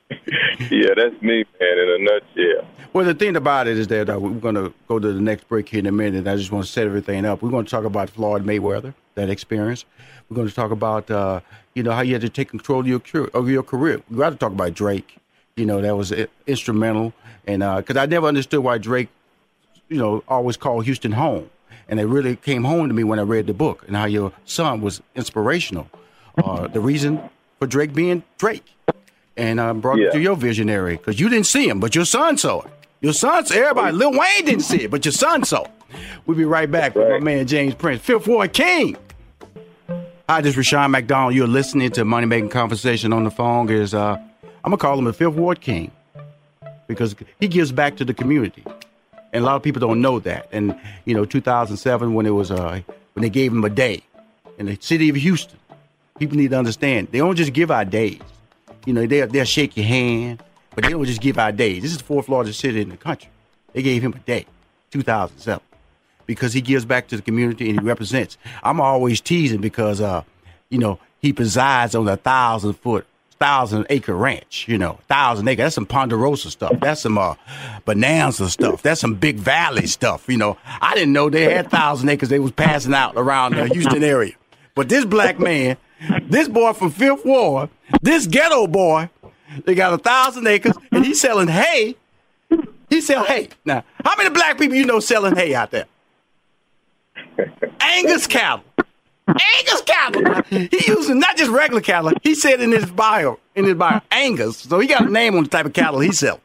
yeah, 0.71 0.91
that's 0.97 1.21
me, 1.23 1.45
man, 1.61 1.79
in 1.79 1.89
a 1.89 1.99
nutshell. 1.99 2.69
Well, 2.93 3.05
the 3.05 3.15
thing 3.15 3.37
about 3.37 3.67
it 3.67 3.79
is 3.79 3.87
that 3.89 4.11
uh, 4.11 4.19
we're 4.19 4.33
going 4.33 4.57
to 4.57 4.73
go 4.89 4.99
to 4.99 5.13
the 5.13 5.21
next 5.21 5.49
break 5.49 5.69
here 5.69 5.79
in 5.79 5.87
a 5.87 5.93
minute. 5.93 6.27
I 6.27 6.37
just 6.37 6.53
want 6.53 6.67
to 6.67 6.71
set 6.73 6.87
everything 6.87 7.25
up. 7.25 7.41
We're 7.43 7.51
going 7.51 7.65
to 7.65 7.71
talk 7.71 7.85
about 7.85 8.11
Floyd 8.11 8.45
Mayweather, 8.45 8.95
that 9.15 9.31
experience. 9.31 9.85
We're 10.29 10.35
going 10.35 10.49
to 10.49 10.55
talk 10.55 10.71
about, 10.71 11.11
uh, 11.11 11.41
you 11.75 11.83
know, 11.83 11.93
how 11.93 12.03
you 12.03 12.15
had 12.15 12.23
to 12.23 12.29
take 12.29 12.49
control 12.49 12.81
of 12.81 12.89
your, 12.89 13.01
cur- 13.01 13.31
of 13.33 13.49
your 13.49 13.63
career. 13.63 14.03
We 14.11 14.19
got 14.19 14.31
to 14.31 14.37
talk 14.37 14.53
about 14.53 14.75
Drake. 14.75 15.17
You 15.57 15.67
know, 15.67 15.81
that 15.81 15.97
was 15.97 16.13
instrumental. 16.47 17.13
And 17.47 17.61
because 17.61 17.97
I 17.97 18.07
never 18.07 18.27
understood 18.27 18.61
why 18.61 18.79
Drake, 18.79 19.09
you 19.89 19.99
know, 19.99 20.23
always 20.29 20.57
called 20.57 20.85
Houston 20.85 21.13
home. 21.13 21.51
And 21.89 21.99
it 21.99 22.07
really 22.07 22.37
came 22.37 22.65
home 22.65 22.87
to 22.87 22.95
me 22.95 23.03
when 23.03 23.19
I 23.19 23.23
read 23.23 23.49
the 23.49 23.53
book 23.53 23.85
and 23.87 23.97
how 23.97 24.05
your 24.05 24.33
son 24.45 24.81
was 24.81 25.03
inspirational. 25.17 25.89
Uh, 26.39 26.67
the 26.69 26.81
reason 26.81 27.21
for 27.59 27.67
Drake 27.67 27.93
being 27.95 28.23
Drake 28.39 28.65
and 29.37 29.61
I 29.61 29.73
brought 29.73 29.99
it 29.99 30.05
Yeah. 30.05 30.11
to 30.11 30.21
your 30.21 30.37
visionary 30.37 30.97
because 30.97 31.19
you 31.21 31.29
didn't 31.29 31.47
see 31.47 31.69
him, 31.69 31.81
but 31.81 31.95
your 31.95 32.05
son 32.05 32.37
saw 32.39 32.61
it. 32.63 32.71
Your 33.01 33.13
son, 33.15 33.47
saw 33.47 33.55
everybody, 33.55 33.93
Lil 33.97 34.13
Wayne 34.13 34.45
didn't 34.45 34.63
see 34.63 34.83
it, 34.83 34.91
but 34.91 35.05
your 35.05 35.13
son 35.13 35.43
saw 35.45 35.63
it. 35.63 35.71
We'll 36.27 36.37
be 36.37 36.45
right 36.45 36.71
back 36.71 36.95
with 36.95 37.09
my 37.09 37.19
man 37.21 37.47
James 37.47 37.75
Prince, 37.75 38.03
Fifth 38.03 38.27
Ward 38.29 38.53
King. 38.53 38.97
Hi, 40.29 40.41
this 40.41 40.51
is 40.53 40.57
Rushion 40.59 40.91
McDonald. 40.91 41.35
You're 41.35 41.49
listening 41.49 41.91
to 41.93 42.05
Money 42.05 42.27
Making 42.27 42.51
Conversation 42.51 43.13
on 43.13 43.25
the 43.25 43.31
phone. 43.31 43.69
Is 43.71 43.95
uh, 43.95 44.17
I'm 44.43 44.49
gonna 44.65 44.77
call 44.77 44.99
him 44.99 45.07
the 45.07 45.13
Fifth 45.13 45.35
Ward 45.35 45.61
King 45.61 45.91
because 46.87 47.17
he 47.41 47.49
gives 47.49 47.73
back 47.73 47.97
to 47.97 48.05
the 48.05 48.15
community, 48.15 48.63
and 49.33 49.43
a 49.43 49.47
lot 49.47 49.57
of 49.57 49.63
people 49.63 49.81
don't 49.81 50.01
know 50.01 50.21
that. 50.21 50.49
And 50.53 50.79
you 51.05 51.15
know, 51.15 51.25
2007 51.25 52.15
when 52.15 52.27
it 52.27 52.31
was 52.31 52.51
uh, 52.53 52.81
when 53.15 53.23
they 53.23 53.31
gave 53.31 53.51
him 53.53 53.65
a 53.65 53.71
day 53.71 54.03
in 54.59 54.67
the 54.67 54.77
city 54.81 55.09
of 55.09 55.17
Houston, 55.17 55.59
people 56.21 56.37
need 56.37 56.51
to 56.51 56.59
understand 56.59 57.09
they 57.11 57.19
don't 57.19 57.35
just 57.35 57.53
give 57.53 57.71
out 57.73 57.91
days. 57.91 58.21
You 58.87 58.93
know, 58.93 59.07
they'll, 59.07 59.27
they'll 59.27 59.45
shake 59.45 59.77
your 59.77 59.87
hand, 59.87 60.43
but 60.75 60.85
they 60.85 60.91
don't 60.91 61.05
just 61.05 61.21
give 61.21 61.39
out 61.39 61.57
days. 61.57 61.83
This 61.83 61.91
is 61.91 61.99
the 61.99 62.05
fourth 62.05 62.29
largest 62.29 62.61
city 62.61 62.81
in 62.81 62.91
the 62.91 62.97
country. 62.97 63.31
They 63.73 63.83
gave 63.83 64.03
him 64.03 64.13
a 64.13 64.19
day, 64.19 64.47
2007, 64.91 65.63
because 66.27 66.53
he 66.53 66.61
gives 66.61 66.85
back 66.85 67.09
to 67.09 67.17
the 67.17 67.23
community 67.23 67.71
and 67.71 67.81
he 67.81 67.85
represents. 67.85 68.37
I'm 68.63 68.81
always 68.81 69.21
teasing 69.21 69.61
because, 69.61 70.01
uh, 70.01 70.23
you 70.69 70.79
know, 70.79 70.99
he 71.21 71.33
presides 71.33 71.95
on 71.95 72.07
a 72.09 72.17
thousand 72.17 72.75
foot, 72.75 73.07
thousand 73.39 73.87
acre 73.91 74.15
ranch. 74.15 74.67
You 74.69 74.79
know, 74.79 74.99
thousand 75.09 75.49
acre. 75.49 75.63
That's 75.63 75.75
some 75.75 75.87
Ponderosa 75.87 76.51
stuff. 76.51 76.73
That's 76.81 77.03
some 77.03 77.19
uh, 77.19 77.35
Bonanza 77.85 78.49
stuff. 78.51 78.83
That's 78.83 79.01
some 79.01 79.15
Big 79.15 79.37
Valley 79.37 79.87
stuff. 79.87 80.29
You 80.29 80.39
know, 80.39 80.59
I 80.81 80.95
didn't 80.95 81.13
know 81.13 81.31
they 81.31 81.53
had 81.53 81.71
thousand 81.71 82.09
acres 82.09 82.29
they 82.29 82.39
was 82.39 82.53
passing 82.53 82.95
out 82.95 83.15
around 83.17 83.55
the 83.55 83.67
Houston 83.67 84.03
area. 84.03 84.35
But 84.75 84.89
this 84.89 85.05
black 85.05 85.39
man, 85.39 85.77
this 86.23 86.49
boy 86.49 86.73
from 86.73 86.91
Fifth 86.91 87.25
Ward, 87.25 87.71
this 88.03 88.27
ghetto 88.27 88.67
boy, 88.67 89.11
they 89.65 89.75
got 89.75 89.93
a 89.93 89.99
thousand 89.99 90.47
acres 90.47 90.75
and 90.93 91.05
he's 91.05 91.21
selling 91.21 91.49
hay. 91.49 91.97
He 92.89 93.01
sell 93.01 93.25
hay. 93.25 93.49
Now, 93.65 93.85
how 94.05 94.17
many 94.17 94.31
black 94.31 94.59
people 94.59 94.77
you 94.77 94.85
know 94.85 95.01
selling 95.01 95.37
hay 95.37 95.55
out 95.55 95.71
there? 95.71 95.87
Angus 97.81 98.27
cattle. 98.27 98.65
Angus 99.29 99.83
cattle. 99.83 100.43
He 100.49 100.69
using 100.89 101.21
not 101.21 101.37
just 101.37 101.51
regular 101.51 101.81
cattle. 101.81 102.13
He 102.23 102.35
said 102.35 102.61
in 102.61 102.73
his 102.73 102.91
bio, 102.91 103.39
in 103.55 103.65
his 103.65 103.75
bio, 103.75 104.01
Angus. 104.11 104.59
So 104.59 104.81
he 104.81 104.89
got 104.89 105.07
a 105.07 105.11
name 105.11 105.37
on 105.37 105.45
the 105.45 105.49
type 105.49 105.67
of 105.67 105.73
cattle 105.73 106.01
he 106.01 106.13
selling. 106.13 106.41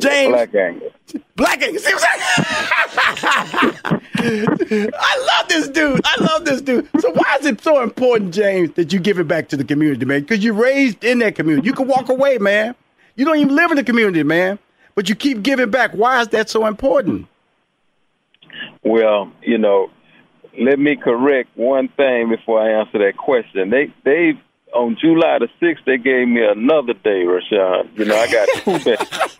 James, 0.00 0.32
Black 0.32 0.54
angle. 0.54 0.92
Black 1.36 1.62
Angus. 1.62 1.84
See 1.84 1.92
what 1.94 2.04
I'm 2.06 3.74
saying? 3.74 3.98
I 4.94 5.38
love 5.38 5.48
this 5.48 5.68
dude. 5.68 6.00
I 6.04 6.24
love 6.24 6.44
this 6.44 6.60
dude. 6.60 6.88
So 7.00 7.10
why 7.12 7.36
is 7.40 7.46
it 7.46 7.60
so 7.60 7.82
important, 7.82 8.34
James, 8.34 8.72
that 8.72 8.92
you 8.92 8.98
give 8.98 9.18
it 9.18 9.26
back 9.28 9.48
to 9.48 9.56
the 9.56 9.64
community, 9.64 10.04
man? 10.04 10.20
Because 10.20 10.44
you're 10.44 10.54
raised 10.54 11.02
in 11.04 11.18
that 11.20 11.34
community. 11.34 11.66
You 11.66 11.72
can 11.72 11.88
walk 11.88 12.08
away, 12.08 12.38
man. 12.38 12.74
You 13.16 13.24
don't 13.24 13.38
even 13.38 13.54
live 13.54 13.70
in 13.70 13.76
the 13.76 13.84
community, 13.84 14.22
man. 14.22 14.58
But 14.94 15.08
you 15.08 15.14
keep 15.14 15.42
giving 15.42 15.70
back. 15.70 15.92
Why 15.92 16.20
is 16.20 16.28
that 16.28 16.50
so 16.50 16.66
important? 16.66 17.26
Well, 18.82 19.32
you 19.42 19.58
know, 19.58 19.90
let 20.58 20.78
me 20.78 20.96
correct 20.96 21.50
one 21.56 21.88
thing 21.88 22.28
before 22.28 22.60
I 22.60 22.80
answer 22.80 22.98
that 22.98 23.16
question. 23.16 23.70
They 23.70 23.92
they 24.04 24.32
on 24.74 24.96
July 25.00 25.38
the 25.38 25.48
sixth 25.60 25.84
they 25.84 25.98
gave 25.98 26.28
me 26.28 26.44
another 26.44 26.94
day, 26.94 27.24
Rushion. 27.24 27.90
You 27.96 28.04
know, 28.04 28.16
I 28.16 28.30
got 28.30 28.48
two 28.64 28.78
days. 28.78 29.38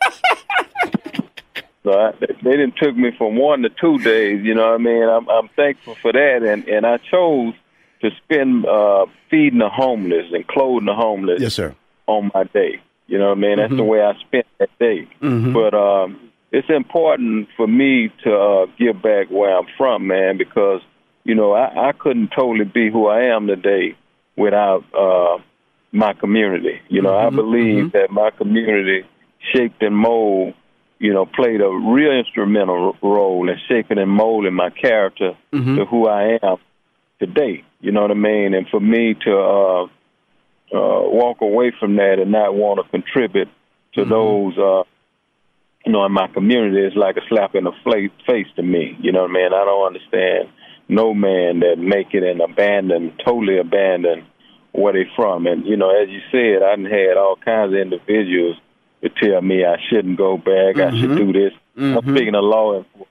So 1.84 1.92
I, 1.92 2.12
they 2.20 2.50
didn't 2.50 2.74
took 2.76 2.96
me 2.96 3.10
from 3.16 3.36
one 3.36 3.62
to 3.62 3.70
two 3.70 3.98
days. 3.98 4.44
You 4.44 4.54
know 4.54 4.66
what 4.70 4.74
I 4.74 4.78
mean? 4.78 5.02
I'm 5.02 5.28
I'm 5.28 5.48
thankful 5.56 5.96
for 6.02 6.12
that, 6.12 6.42
and 6.42 6.66
and 6.68 6.84
I 6.86 6.98
chose 6.98 7.54
to 8.02 8.10
spend 8.24 8.66
uh, 8.66 9.06
feeding 9.30 9.58
the 9.60 9.68
homeless 9.68 10.26
and 10.32 10.46
clothing 10.46 10.86
the 10.86 10.94
homeless 10.94 11.40
Yes, 11.40 11.54
sir. 11.54 11.74
on 12.06 12.30
my 12.34 12.44
day. 12.44 12.80
You 13.06 13.18
know 13.18 13.30
what 13.30 13.38
I 13.38 13.40
mean? 13.40 13.56
That's 13.56 13.74
the 13.74 13.82
way 13.84 14.02
I 14.02 14.12
spent 14.20 14.46
that 14.58 14.70
day. 14.78 15.08
But 15.20 15.74
um, 15.74 16.30
it's 16.52 16.68
important 16.68 17.48
for 17.56 17.66
me 17.66 18.12
to 18.24 18.34
uh, 18.36 18.66
give 18.78 19.00
back 19.02 19.28
where 19.30 19.56
I'm 19.56 19.66
from, 19.76 20.06
man, 20.06 20.36
because 20.36 20.80
you 21.24 21.34
know 21.34 21.52
I, 21.52 21.88
I 21.88 21.92
couldn't 21.92 22.30
totally 22.36 22.64
be 22.66 22.90
who 22.90 23.06
I 23.08 23.34
am 23.34 23.46
today 23.46 23.96
without 24.36 24.84
uh, 24.94 25.38
my 25.90 26.12
community. 26.12 26.80
You 26.88 27.02
know, 27.02 27.16
I 27.16 27.30
believe 27.30 27.92
that 27.92 28.10
my 28.10 28.30
community 28.30 29.06
shaped 29.54 29.82
and 29.82 29.96
mold. 29.96 30.54
You 30.98 31.12
know, 31.12 31.26
played 31.26 31.60
a 31.60 31.68
real 31.68 32.12
instrumental 32.12 32.96
role 33.02 33.48
in 33.48 33.56
shaping 33.68 33.98
and 33.98 34.10
molding 34.10 34.54
my 34.54 34.70
character 34.70 35.36
to 35.76 35.84
who 35.84 36.08
I 36.08 36.38
am 36.42 36.56
today. 37.20 37.64
You 37.80 37.92
know 37.92 38.02
what 38.02 38.10
I 38.10 38.14
mean? 38.14 38.54
And 38.54 38.66
for 38.68 38.80
me 38.80 39.14
to 39.24 39.38
uh, 39.38 39.84
uh, 39.84 39.88
walk 40.72 41.40
away 41.40 41.72
from 41.78 41.96
that 41.96 42.18
and 42.18 42.32
not 42.32 42.54
want 42.54 42.80
to 42.84 42.90
contribute 42.90 43.48
to 43.94 44.04
those, 44.04 44.58
uh, 44.58 44.82
you 45.86 45.92
know, 45.92 46.04
in 46.04 46.12
my 46.12 46.26
community 46.28 46.84
is 46.84 46.96
like 46.96 47.16
a 47.16 47.26
slap 47.28 47.54
in 47.54 47.64
the 47.64 47.72
face 48.26 48.48
to 48.56 48.62
me. 48.62 48.96
You 49.00 49.12
know 49.12 49.22
what 49.22 49.30
I 49.30 49.34
mean? 49.34 49.52
I 49.52 49.64
don't 49.64 49.86
understand 49.86 50.48
no 50.88 51.14
man 51.14 51.60
that 51.60 51.76
make 51.78 52.14
it 52.14 52.22
and 52.22 52.40
abandon, 52.40 53.12
totally 53.24 53.58
abandon 53.58 54.26
where 54.72 54.92
they 54.92 55.10
from. 55.16 55.46
And 55.46 55.66
you 55.66 55.76
know, 55.76 55.90
as 55.90 56.08
you 56.08 56.20
said, 56.30 56.62
I 56.62 56.76
done 56.76 56.84
had 56.84 57.16
all 57.16 57.36
kinds 57.36 57.72
of 57.72 57.78
individuals 57.78 58.56
to 59.02 59.08
tell 59.08 59.40
me 59.40 59.64
I 59.64 59.76
shouldn't 59.88 60.18
go 60.18 60.36
back, 60.36 60.78
I 60.78 60.90
should 60.90 61.10
mm-hmm. 61.10 61.16
do 61.16 61.32
this. 61.32 61.52
I'm 61.76 61.82
mm-hmm. 61.82 62.14
speaking 62.16 62.34
of 62.34 62.44
law 62.44 62.78
enforcement. 62.78 63.08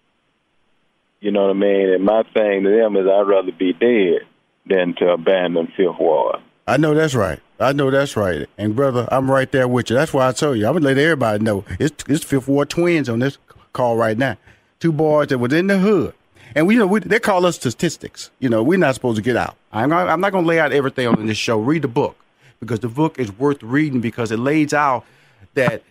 You 1.20 1.32
know 1.32 1.41
what 1.41 1.51
I 1.51 1.53
mean? 1.53 1.89
And 1.94 2.03
my 2.03 2.24
thing 2.34 2.63
to 2.63 2.70
them 2.70 2.96
is 2.96 3.08
I'd 3.08 3.22
rather 3.22 3.51
be 3.51 3.74
dead 3.74 4.27
than 4.67 4.94
to 4.96 5.10
abandon 5.10 5.67
Fifth 5.75 6.00
Ward. 6.00 6.38
I 6.67 6.77
know 6.77 6.94
that's 6.94 7.15
right. 7.15 7.39
I 7.60 7.72
know 7.72 7.89
that's 7.89 8.15
right. 8.15 8.48
And 8.58 8.75
brother, 8.75 9.08
I'm 9.12 9.32
right 9.32 9.51
there 9.51 9.67
with 9.67 9.89
you. 9.89 9.96
That's 9.96 10.13
why 10.13 10.27
I 10.27 10.32
told 10.32 10.58
you. 10.58 10.67
I'm 10.67 10.74
gonna 10.74 10.86
let 10.86 10.98
everybody 10.98 11.44
know 11.44 11.63
it's 11.79 12.03
it's 12.08 12.24
Fifth 12.24 12.48
Ward 12.48 12.70
twins 12.70 13.10
on 13.10 13.20
this 13.20 13.38
call 13.74 13.96
right 13.96 14.17
now. 14.17 14.38
Two 14.79 14.91
boys 14.91 15.29
that 15.29 15.39
was 15.39 15.53
in 15.53 15.67
the 15.67 15.79
hood, 15.79 16.13
and 16.56 16.67
we 16.67 16.75
you 16.75 16.79
know 16.82 16.88
we, 16.88 17.00
they 17.00 17.20
call 17.20 17.46
us 17.46 17.56
statistics. 17.56 18.29
You 18.39 18.50
know 18.50 18.62
we're 18.62 18.77
not 18.77 18.94
supposed 18.96 19.15
to 19.15 19.24
get 19.24 19.38
out. 19.38 19.56
I'm 19.72 19.91
I'm 19.91 20.22
not 20.22 20.34
gonna 20.34 20.46
lay 20.46 20.60
out 20.60 20.72
everything 20.72 21.08
on 21.08 21.25
this 21.25 21.38
show. 21.38 21.60
Read 21.60 21.82
the 21.82 21.88
book 21.88 22.17
because 22.60 22.82
the 22.82 22.89
book 22.89 23.17
is 23.17 23.32
worth 23.39 23.63
reading 23.63 24.01
because 24.01 24.32
it 24.32 24.38
lays 24.38 24.74
out 24.74 25.06
that 25.58 25.84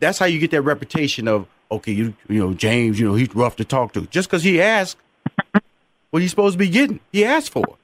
that's 0.00 0.18
how 0.18 0.26
you 0.26 0.38
get 0.38 0.50
that 0.50 0.62
reputation 0.62 1.28
of 1.28 1.46
okay, 1.70 1.92
you 1.92 2.14
you 2.28 2.38
know 2.38 2.54
James, 2.54 2.98
you 2.98 3.06
know 3.06 3.14
he's 3.14 3.34
rough 3.34 3.56
to 3.56 3.64
talk 3.64 3.92
to 3.92 4.02
just 4.06 4.28
because 4.28 4.42
he 4.42 4.60
asked 4.60 4.96
what 6.10 6.22
he's 6.22 6.30
supposed 6.30 6.54
to 6.54 6.58
be 6.58 6.68
getting. 6.68 7.00
He 7.12 7.24
asked 7.24 7.52
for, 7.52 7.76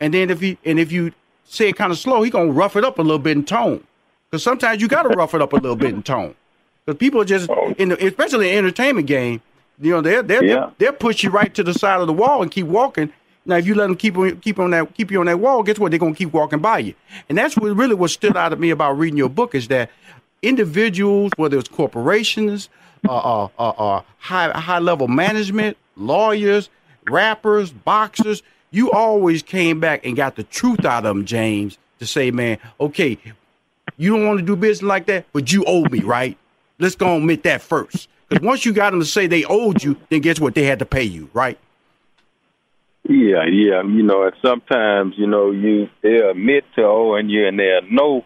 and 0.00 0.14
then 0.14 0.30
if 0.30 0.40
he 0.40 0.58
and 0.64 0.78
if 0.78 0.92
you 0.92 1.12
say 1.44 1.68
it 1.68 1.76
kind 1.76 1.92
of 1.92 1.98
slow, 1.98 2.22
he 2.22 2.30
gonna 2.30 2.52
rough 2.52 2.76
it 2.76 2.84
up 2.84 2.98
a 2.98 3.02
little 3.02 3.18
bit 3.18 3.36
in 3.36 3.44
tone. 3.44 3.84
Because 4.30 4.42
sometimes 4.42 4.80
you 4.80 4.88
gotta 4.88 5.10
rough 5.10 5.34
it 5.34 5.42
up 5.42 5.52
a 5.52 5.56
little 5.56 5.76
bit 5.76 5.92
in 5.92 6.02
tone. 6.02 6.34
Because 6.84 6.98
people 6.98 7.20
are 7.20 7.26
just 7.26 7.50
oh. 7.50 7.74
in 7.78 7.90
the, 7.90 8.06
especially 8.06 8.48
in 8.48 8.52
the 8.54 8.58
entertainment 8.58 9.06
game, 9.06 9.42
you 9.80 9.90
know, 9.90 10.00
they're 10.00 10.22
they're, 10.22 10.44
Yeah. 10.44 10.70
they'll 10.78 10.92
push 10.92 11.22
you 11.22 11.30
right 11.30 11.52
to 11.54 11.62
the 11.62 11.74
side 11.74 12.00
of 12.00 12.06
the 12.06 12.12
wall 12.12 12.42
and 12.42 12.50
keep 12.50 12.66
walking. 12.66 13.12
Now, 13.44 13.56
if 13.56 13.66
you 13.66 13.74
let 13.74 13.88
them 13.88 13.96
keep 13.96 14.16
on 14.16 14.38
keep 14.40 14.58
on 14.58 14.70
that 14.70 14.94
keep 14.94 15.10
you 15.10 15.20
on 15.20 15.26
that 15.26 15.40
wall, 15.40 15.62
guess 15.62 15.78
what? 15.78 15.90
They're 15.90 15.98
gonna 15.98 16.14
keep 16.14 16.32
walking 16.32 16.60
by 16.60 16.78
you. 16.78 16.94
And 17.28 17.36
that's 17.36 17.56
what 17.56 17.76
really 17.76 17.94
what 17.94 18.10
stood 18.10 18.36
out 18.36 18.50
to 18.50 18.56
me 18.56 18.70
about 18.70 18.98
reading 18.98 19.18
your 19.18 19.28
book 19.28 19.54
is 19.54 19.68
that 19.68 19.90
individuals, 20.42 21.32
whether 21.36 21.58
it's 21.58 21.68
corporations, 21.68 22.68
uh, 23.08 23.16
uh, 23.16 23.48
uh, 23.58 23.68
uh, 23.70 24.02
high 24.18 24.50
high 24.58 24.78
level 24.78 25.08
management, 25.08 25.76
lawyers, 25.96 26.68
rappers, 27.08 27.72
boxers, 27.72 28.42
you 28.70 28.90
always 28.90 29.42
came 29.42 29.80
back 29.80 30.04
and 30.04 30.16
got 30.16 30.36
the 30.36 30.44
truth 30.44 30.84
out 30.84 31.04
of 31.04 31.14
them, 31.14 31.24
James, 31.24 31.78
to 31.98 32.06
say, 32.06 32.30
man, 32.30 32.58
okay, 32.80 33.18
you 33.96 34.16
don't 34.16 34.26
want 34.26 34.40
to 34.40 34.44
do 34.44 34.56
business 34.56 34.86
like 34.86 35.06
that, 35.06 35.26
but 35.32 35.52
you 35.52 35.64
owe 35.66 35.84
me, 35.84 36.00
right? 36.00 36.36
Let's 36.78 36.94
go 36.94 37.14
and 37.14 37.22
admit 37.22 37.42
that 37.44 37.62
first. 37.62 38.08
Because 38.28 38.44
once 38.44 38.64
you 38.64 38.72
got 38.72 38.90
them 38.90 39.00
to 39.00 39.06
say 39.06 39.26
they 39.26 39.44
owed 39.44 39.82
you, 39.82 39.96
then 40.08 40.20
guess 40.20 40.40
what? 40.40 40.54
They 40.54 40.64
had 40.64 40.78
to 40.78 40.86
pay 40.86 41.02
you, 41.02 41.28
right? 41.32 41.58
Yeah, 43.08 43.44
yeah. 43.46 43.82
You 43.82 44.02
know, 44.02 44.30
sometimes, 44.40 45.14
you 45.18 45.26
know, 45.26 45.50
you 45.50 45.88
they 46.02 46.16
admit 46.18 46.64
to 46.76 46.84
owing 46.84 47.28
you 47.28 47.46
and 47.46 47.58
they 47.58 47.78
know 47.90 48.24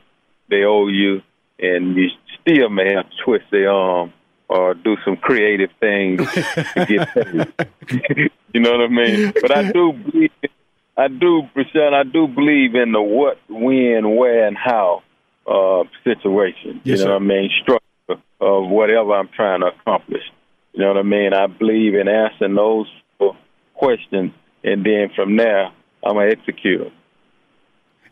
they 0.49 0.64
owe 0.64 0.87
you 0.88 1.23
and 1.58 1.96
you 1.96 2.08
still 2.40 2.68
may 2.68 2.94
have 2.94 3.08
to 3.08 3.16
twist 3.25 3.44
their 3.50 3.70
arm 3.70 4.12
or 4.48 4.75
do 4.75 4.96
some 5.04 5.16
creative 5.16 5.70
things 5.80 6.20
to 6.32 6.86
get 6.88 7.14
paid. 7.14 8.30
you 8.54 8.60
know 8.60 8.72
what 8.72 8.80
I 8.80 8.88
mean? 8.88 9.32
But 9.40 9.56
I 9.56 9.72
do 9.72 9.92
believe 9.92 10.30
I 10.96 11.08
do, 11.08 11.42
Rushion, 11.54 11.92
I 11.92 12.04
do 12.04 12.26
believe 12.26 12.75
in 12.75 12.92
the 12.92 13.02
what, 13.02 13.38
when, 13.50 14.16
where, 14.16 14.46
and 14.46 14.56
how 14.56 15.02
uh, 15.46 15.84
situation. 16.04 16.80
Yes, 16.84 17.00
you 17.00 17.04
know 17.04 17.10
sir. 17.10 17.12
what 17.12 17.22
I 17.22 17.25
mean? 17.25 17.50
Structure 17.62 18.22
of 18.40 18.68
whatever 18.70 19.12
I'm 19.12 19.28
trying 19.28 19.60
to 19.60 19.66
accomplish. 19.66 20.22
You 20.72 20.80
know 20.80 20.88
what 20.88 20.98
I 20.98 21.02
mean? 21.02 21.34
I 21.34 21.46
believe 21.48 21.94
in 21.94 22.08
answering 22.08 22.54
those 22.54 22.86
questions, 23.75 24.32
and 24.64 24.84
then 24.84 25.10
from 25.14 25.36
there, 25.36 25.66
I'm 26.04 26.14
going 26.14 26.30
to 26.30 26.36
execute 26.36 26.84
them. 26.84 26.92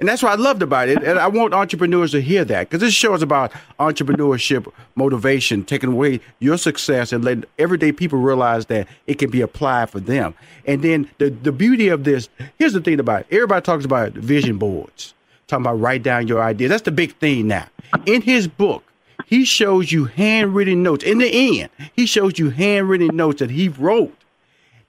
And 0.00 0.08
that's 0.08 0.22
what 0.22 0.32
I 0.32 0.42
loved 0.42 0.62
about 0.62 0.88
it. 0.88 1.02
And 1.02 1.18
I 1.18 1.28
want 1.28 1.54
entrepreneurs 1.54 2.12
to 2.12 2.20
hear 2.20 2.44
that 2.44 2.68
because 2.68 2.80
this 2.80 2.94
show 2.94 3.14
is 3.14 3.22
about 3.22 3.52
entrepreneurship, 3.78 4.70
motivation, 4.96 5.64
taking 5.64 5.92
away 5.92 6.20
your 6.40 6.58
success 6.58 7.12
and 7.12 7.24
letting 7.24 7.44
everyday 7.58 7.92
people 7.92 8.18
realize 8.18 8.66
that 8.66 8.88
it 9.06 9.18
can 9.18 9.30
be 9.30 9.40
applied 9.40 9.90
for 9.90 10.00
them. 10.00 10.34
And 10.66 10.82
then 10.82 11.10
the, 11.18 11.30
the 11.30 11.52
beauty 11.52 11.88
of 11.88 12.04
this 12.04 12.28
here's 12.58 12.72
the 12.72 12.80
thing 12.80 13.00
about 13.00 13.20
it. 13.22 13.26
Everybody 13.30 13.62
talks 13.62 13.84
about 13.84 14.12
vision 14.12 14.58
boards, 14.58 15.14
talking 15.46 15.64
about 15.64 15.80
write 15.80 16.02
down 16.02 16.26
your 16.26 16.42
ideas. 16.42 16.70
That's 16.70 16.82
the 16.82 16.92
big 16.92 17.16
thing 17.16 17.48
now. 17.48 17.66
In 18.06 18.22
his 18.22 18.48
book, 18.48 18.82
he 19.26 19.44
shows 19.44 19.92
you 19.92 20.06
handwritten 20.06 20.82
notes. 20.82 21.04
In 21.04 21.18
the 21.18 21.60
end, 21.60 21.70
he 21.94 22.06
shows 22.06 22.38
you 22.38 22.50
handwritten 22.50 23.16
notes 23.16 23.38
that 23.38 23.50
he 23.50 23.68
wrote 23.68 24.16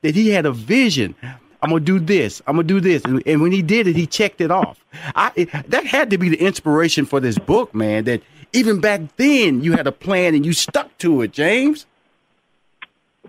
that 0.02 0.16
he 0.16 0.30
had 0.30 0.46
a 0.46 0.52
vision. 0.52 1.16
I'm 1.66 1.72
gonna 1.72 1.84
do 1.84 2.00
this. 2.00 2.44
I'm 2.46 2.58
gonna 2.58 2.68
do 2.68 2.80
this, 2.80 3.04
and, 3.06 3.24
and 3.26 3.42
when 3.42 3.52
he 3.52 3.64
did 3.64 3.88
it, 3.88 3.96
he 3.96 4.06
checked 4.06 4.40
it 4.40 4.52
off. 4.52 4.86
I 5.16 5.32
it, 5.36 5.50
that 5.70 5.84
had 5.84 6.12
to 6.12 6.20
be 6.20 6.30
the 6.30 6.38
inspiration 6.38 7.06
for 7.08 7.20
this 7.20 7.40
book, 7.40 7.74
man. 7.74 8.04
That 8.04 8.22
even 8.54 8.80
back 8.80 9.02
then 9.18 9.64
you 9.64 9.74
had 9.74 9.88
a 9.88 9.92
plan 9.92 10.36
and 10.36 10.46
you 10.46 10.54
stuck 10.54 10.96
to 11.00 11.24
it, 11.24 11.32
James. 11.32 11.88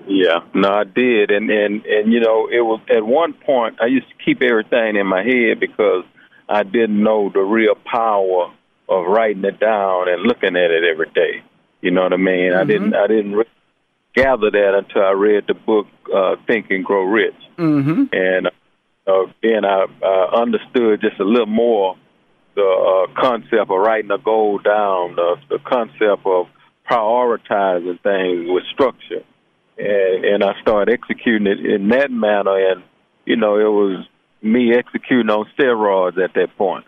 Yeah, 0.07 0.41
no, 0.53 0.71
I 0.71 0.85
did, 0.85 1.31
and 1.31 1.49
and 1.49 1.87
and 1.87 2.13
you 2.13 2.21
know, 2.21 2.47
it 2.53 2.61
was 2.61 2.81
at 2.95 3.07
one 3.07 3.33
point 3.33 3.81
I 3.81 3.87
used 3.87 4.09
to 4.11 4.15
keep 4.23 4.43
everything 4.43 4.97
in 4.97 5.07
my 5.07 5.23
head 5.23 5.59
because 5.59 6.05
I 6.47 6.63
didn't 6.63 7.03
know 7.03 7.31
the 7.33 7.41
real 7.41 7.75
power 7.75 8.53
of 8.87 9.07
writing 9.07 9.47
it 9.47 9.59
down 9.59 10.11
and 10.11 10.23
looking 10.25 10.57
at 10.57 10.71
it 10.71 10.85
every 10.85 11.09
day. 11.15 11.43
You 11.81 11.91
know 11.91 12.03
what 12.03 12.13
I 12.13 12.19
mean? 12.19 12.53
I 12.53 12.59
mm-hmm. 12.59 12.69
didn't 12.69 12.95
I 12.95 13.07
didn't 13.07 13.47
gather 14.17 14.51
that 14.51 14.75
until 14.75 15.03
I 15.03 15.13
read 15.13 15.45
the 15.47 15.55
book 15.55 15.87
uh, 16.13 16.37
Think 16.47 16.71
and 16.71 16.85
Grow 16.85 17.05
Rich, 17.05 17.35
Mm-hmm. 17.59 18.05
and 18.13 18.47
uh, 19.07 19.33
then 19.43 19.65
I 19.65 19.87
uh, 20.03 20.41
understood 20.43 21.01
just 21.01 21.21
a 21.21 21.25
little 21.25 21.47
more 21.47 21.97
the 22.55 23.07
uh, 23.09 23.21
concept 23.21 23.55
of 23.55 23.69
writing 23.69 24.11
a 24.11 24.19
goal 24.19 24.59
down, 24.59 25.15
the, 25.15 25.37
the 25.49 25.59
concept 25.61 26.27
of 26.27 26.49
prioritizing 26.91 28.01
things 28.03 28.47
with 28.49 28.65
structure 28.73 29.23
and 29.79 30.25
and 30.25 30.45
I 30.45 30.61
started 30.61 30.93
executing 30.93 31.47
it 31.47 31.65
in 31.65 31.89
that 31.89 32.11
manner, 32.11 32.57
and 32.71 32.83
you 33.25 33.37
know, 33.37 33.59
it 33.59 33.71
was 33.71 34.07
me 34.43 34.75
executing 34.75 35.31
on 35.31 35.47
steroids 35.59 36.19
at 36.23 36.35
that 36.35 36.57
point. 36.57 36.85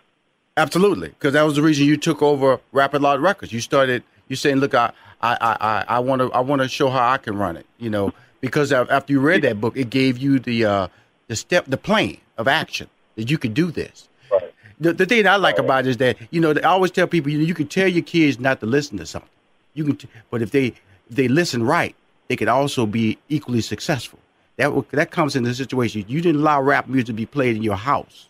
Absolutely, 0.57 1.09
because 1.09 1.33
that 1.33 1.43
was 1.43 1.55
the 1.55 1.61
reason 1.61 1.85
you 1.85 1.97
took 1.97 2.21
over 2.21 2.59
Rap-A-Lot 2.71 3.19
Records. 3.21 3.53
You 3.53 3.61
started. 3.61 4.03
You 4.29 4.35
saying, 4.35 4.57
"Look, 4.57 4.73
I, 4.73 4.91
I, 5.21 5.35
I, 5.41 5.85
I 5.95 5.99
want 5.99 6.21
to, 6.21 6.31
I 6.31 6.39
want 6.39 6.61
to 6.61 6.67
show 6.69 6.89
how 6.89 7.09
I 7.09 7.17
can 7.17 7.37
run 7.37 7.57
it." 7.57 7.65
You 7.79 7.89
know, 7.89 8.13
because 8.41 8.71
after 8.71 9.11
you 9.11 9.19
read 9.19 9.41
that 9.41 9.59
book, 9.59 9.75
it 9.75 9.89
gave 9.89 10.17
you 10.17 10.39
the, 10.39 10.65
uh, 10.65 10.87
the 11.27 11.35
step, 11.35 11.65
the 11.67 11.77
plan 11.77 12.17
of 12.37 12.47
action 12.47 12.87
that 13.15 13.29
you 13.29 13.37
could 13.37 13.53
do 13.53 13.69
this. 13.71 14.07
Right. 14.31 14.53
The, 14.79 14.93
the 14.93 15.05
thing 15.05 15.27
I 15.27 15.35
like 15.35 15.57
about 15.57 15.85
it 15.85 15.89
is 15.89 15.97
that 15.97 16.17
you 16.31 16.39
know 16.39 16.51
I 16.51 16.61
always 16.61 16.91
tell 16.91 17.07
people 17.07 17.31
you, 17.31 17.39
know, 17.39 17.43
you 17.43 17.53
can 17.55 17.67
tell 17.67 17.87
your 17.87 18.03
kids 18.03 18.39
not 18.39 18.59
to 18.61 18.65
listen 18.65 18.97
to 18.99 19.05
something. 19.05 19.29
You 19.73 19.83
can, 19.83 19.95
t- 19.97 20.07
but 20.31 20.41
if 20.41 20.51
they 20.51 20.67
if 20.67 20.75
they 21.09 21.27
listen 21.27 21.63
right, 21.63 21.95
they 22.27 22.35
can 22.35 22.47
also 22.47 22.85
be 22.85 23.17
equally 23.29 23.61
successful. 23.61 24.19
That 24.57 24.89
that 24.91 25.09
comes 25.11 25.35
in 25.35 25.43
the 25.43 25.53
situation. 25.55 26.05
You 26.07 26.21
didn't 26.21 26.41
allow 26.41 26.61
rap 26.61 26.87
music 26.87 27.07
to 27.07 27.13
be 27.13 27.25
played 27.25 27.55
in 27.55 27.63
your 27.63 27.77
house, 27.77 28.27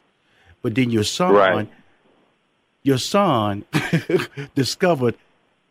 but 0.61 0.75
then 0.75 0.89
your 0.91 1.03
son, 1.03 1.33
Right. 1.33 1.69
your 2.83 2.97
son 2.99 3.65
discovered 4.55 5.15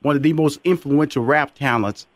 one 0.02 0.16
of 0.16 0.22
the 0.22 0.32
most 0.32 0.60
influential 0.64 1.24
rap 1.24 1.54
talents 1.54 2.06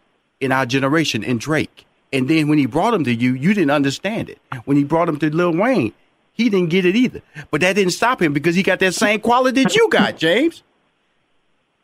in 0.40 0.52
our 0.52 0.66
generation 0.66 1.22
in 1.22 1.38
Drake. 1.38 1.86
And 2.12 2.28
then 2.28 2.48
when 2.48 2.58
he 2.58 2.66
brought 2.66 2.94
him 2.94 3.04
to 3.04 3.14
you, 3.14 3.34
you 3.34 3.54
didn't 3.54 3.70
understand 3.70 4.28
it. 4.28 4.38
When 4.64 4.76
he 4.76 4.84
brought 4.84 5.08
him 5.08 5.18
to 5.20 5.34
Lil 5.34 5.56
Wayne, 5.56 5.92
he 6.32 6.48
didn't 6.48 6.70
get 6.70 6.84
it 6.84 6.96
either. 6.96 7.22
But 7.50 7.60
that 7.62 7.74
didn't 7.74 7.92
stop 7.92 8.20
him 8.20 8.32
because 8.32 8.54
he 8.54 8.62
got 8.62 8.78
that 8.80 8.94
same 8.94 9.20
quality 9.20 9.62
that 9.62 9.74
you 9.74 9.88
got, 9.88 10.16
James. 10.16 10.62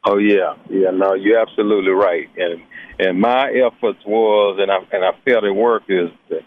Oh 0.05 0.19
yeah, 0.19 0.55
yeah. 0.71 0.91
No, 0.91 1.15
you're 1.15 1.39
absolutely 1.39 1.91
right. 1.91 2.29
And 2.37 2.63
and 2.99 3.21
my 3.21 3.51
efforts 3.51 4.05
was, 4.07 4.59
and 4.61 4.71
I 4.71 4.79
and 4.93 5.05
I 5.05 5.13
felt 5.25 5.45
it 5.45 5.51
worked 5.51 5.91
is 5.91 6.11
to 6.29 6.41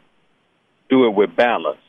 do 0.90 1.06
it 1.06 1.14
with 1.14 1.36
balance. 1.36 1.80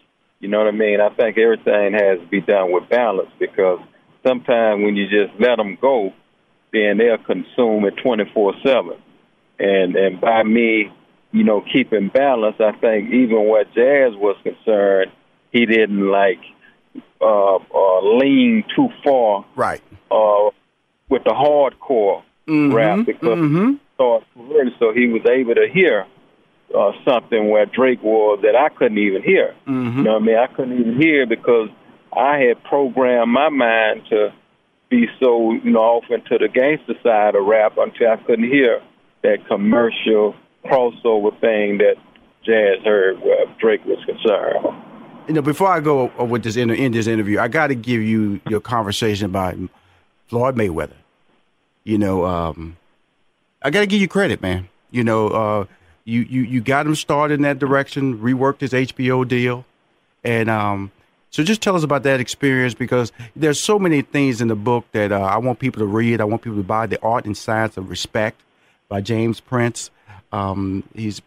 You 0.41 0.49
know 0.49 0.59
what 0.59 0.69
I 0.69 0.73
mean? 0.73 1.01
I 1.01 1.09
think 1.11 1.39
everything 1.39 1.93
has 1.93 2.19
to 2.19 2.27
be 2.27 2.41
done 2.41 2.73
with 2.73 2.89
balance 2.89 3.31
because 3.39 3.79
sometimes 4.27 4.83
when 4.83 4.97
you 4.97 5.09
just 5.09 5.39
let 5.39 5.57
them 5.57 5.79
go, 5.81 6.13
then 6.73 6.99
they'll 6.99 7.19
consume 7.19 7.85
it 7.85 7.97
24 8.03 8.55
seven. 8.65 8.97
And 9.59 9.95
and 9.97 10.21
by 10.21 10.43
me, 10.43 10.91
you 11.33 11.45
know, 11.45 11.63
keeping 11.73 12.09
balance, 12.09 12.57
I 12.61 12.73
think 12.73 13.13
even 13.13 13.49
where 13.49 13.65
Jas 13.65 14.15
was 14.17 14.37
concerned, 14.43 15.13
he 15.51 15.67
didn't 15.67 16.09
like 16.11 16.41
uh, 17.21 17.57
uh, 17.57 18.01
lean 18.17 18.65
too 18.75 18.89
far 19.05 19.45
Right. 19.55 19.81
uh, 20.11 20.51
with 21.09 21.25
the 21.25 21.31
hardcore 21.31 22.23
Mhm, 22.49 22.73
rap 22.75 23.07
because 23.07 23.39
mhm. 23.39 23.71
he 23.73 23.79
started 23.95 24.27
too 24.35 24.55
early, 24.59 24.75
so 24.81 24.93
he 24.93 25.07
was 25.09 25.23
able 25.27 25.55
to 25.55 25.69
hear 25.69 26.07
uh, 26.75 26.93
something 27.05 27.51
where 27.51 27.67
Drake 27.67 28.03
was 28.03 28.41
that 28.43 28.57
I 28.57 28.69
couldn't 28.71 28.99
even 28.99 29.23
hear. 29.23 29.55
Mhm. 29.67 29.97
You 29.99 30.03
know 30.03 30.13
what 30.15 30.23
I 30.23 30.25
mean? 30.25 30.37
I 30.39 30.47
couldn't 30.49 30.81
even 30.81 31.01
hear 31.01 31.27
because 31.27 31.69
I 32.17 32.39
had 32.39 32.63
programmed 32.65 33.31
my 33.31 33.49
mind 33.51 34.03
to 34.11 34.33
be 34.93 35.07
so 35.19 35.53
you 35.53 35.71
know 35.71 35.81
off 35.81 36.05
into 36.11 36.37
the 36.37 36.49
gangster 36.49 36.95
side 37.03 37.35
of 37.35 37.47
rap 37.47 37.79
until 37.79 38.11
I 38.11 38.17
couldn't 38.19 38.45
hear 38.45 38.83
that 39.23 39.39
commercial 39.49 40.35
crossover 40.67 41.33
thing 41.41 41.79
that 41.79 41.95
Jas 42.45 42.85
heard 42.85 43.19
where 43.21 43.47
Drake 43.59 43.85
was 43.87 44.05
concerned. 44.05 44.67
You 45.29 45.35
know, 45.35 45.43
before 45.43 45.69
I 45.69 45.81
go 45.81 46.07
with 46.25 46.43
this 46.43 46.57
in 46.57 46.93
this 46.93 47.07
interview, 47.07 47.39
I 47.39 47.49
got 47.49 47.69
to 47.69 47.75
give 47.75 48.03
you 48.03 48.41
your 48.49 48.61
conversation 48.61 49.27
about 49.27 49.57
Floyd 50.29 50.57
Mayweather. 50.57 50.97
You 51.85 51.97
know, 51.97 52.27
um, 52.27 52.77
I 53.63 53.71
got 53.71 53.81
to 53.81 53.87
give 53.87 54.01
you 54.01 54.09
credit, 54.09 54.43
man. 54.43 54.69
You 54.91 55.05
know, 55.05 55.29
uh, 55.29 55.65
you 56.05 56.21
you 56.21 56.43
you 56.43 56.61
got 56.61 56.87
him 56.87 56.95
started 56.97 57.35
in 57.35 57.43
that 57.43 57.59
direction, 57.59 58.19
reworked 58.19 58.61
his 58.61 58.73
HBO 58.73 59.27
deal, 59.27 59.65
and 60.23 60.51
um, 60.51 60.91
so 61.33 61.43
just 61.43 61.63
tell 61.63 61.75
us 61.75 61.83
about 61.83 62.03
that 62.03 62.21
experience 62.21 62.75
because 62.75 63.11
there's 63.35 63.59
so 63.59 63.79
many 63.79 64.03
things 64.03 64.43
in 64.43 64.49
the 64.49 64.55
book 64.55 64.85
that 64.93 65.13
uh, 65.13 65.19
I 65.19 65.39
want 65.39 65.59
people 65.59 65.81
to 65.81 65.87
read. 65.87 66.21
I 66.21 66.25
want 66.25 66.43
people 66.43 66.59
to 66.59 66.63
buy 66.63 66.87
the 66.87 67.03
Art 67.03 67.25
and 67.25 67.35
Science 67.35 67.79
of 67.79 67.89
Respect 67.89 68.43
by 68.91 69.01
James 69.01 69.41
Prince. 69.41 69.91
Um, 70.31 70.85
he's 70.95 71.23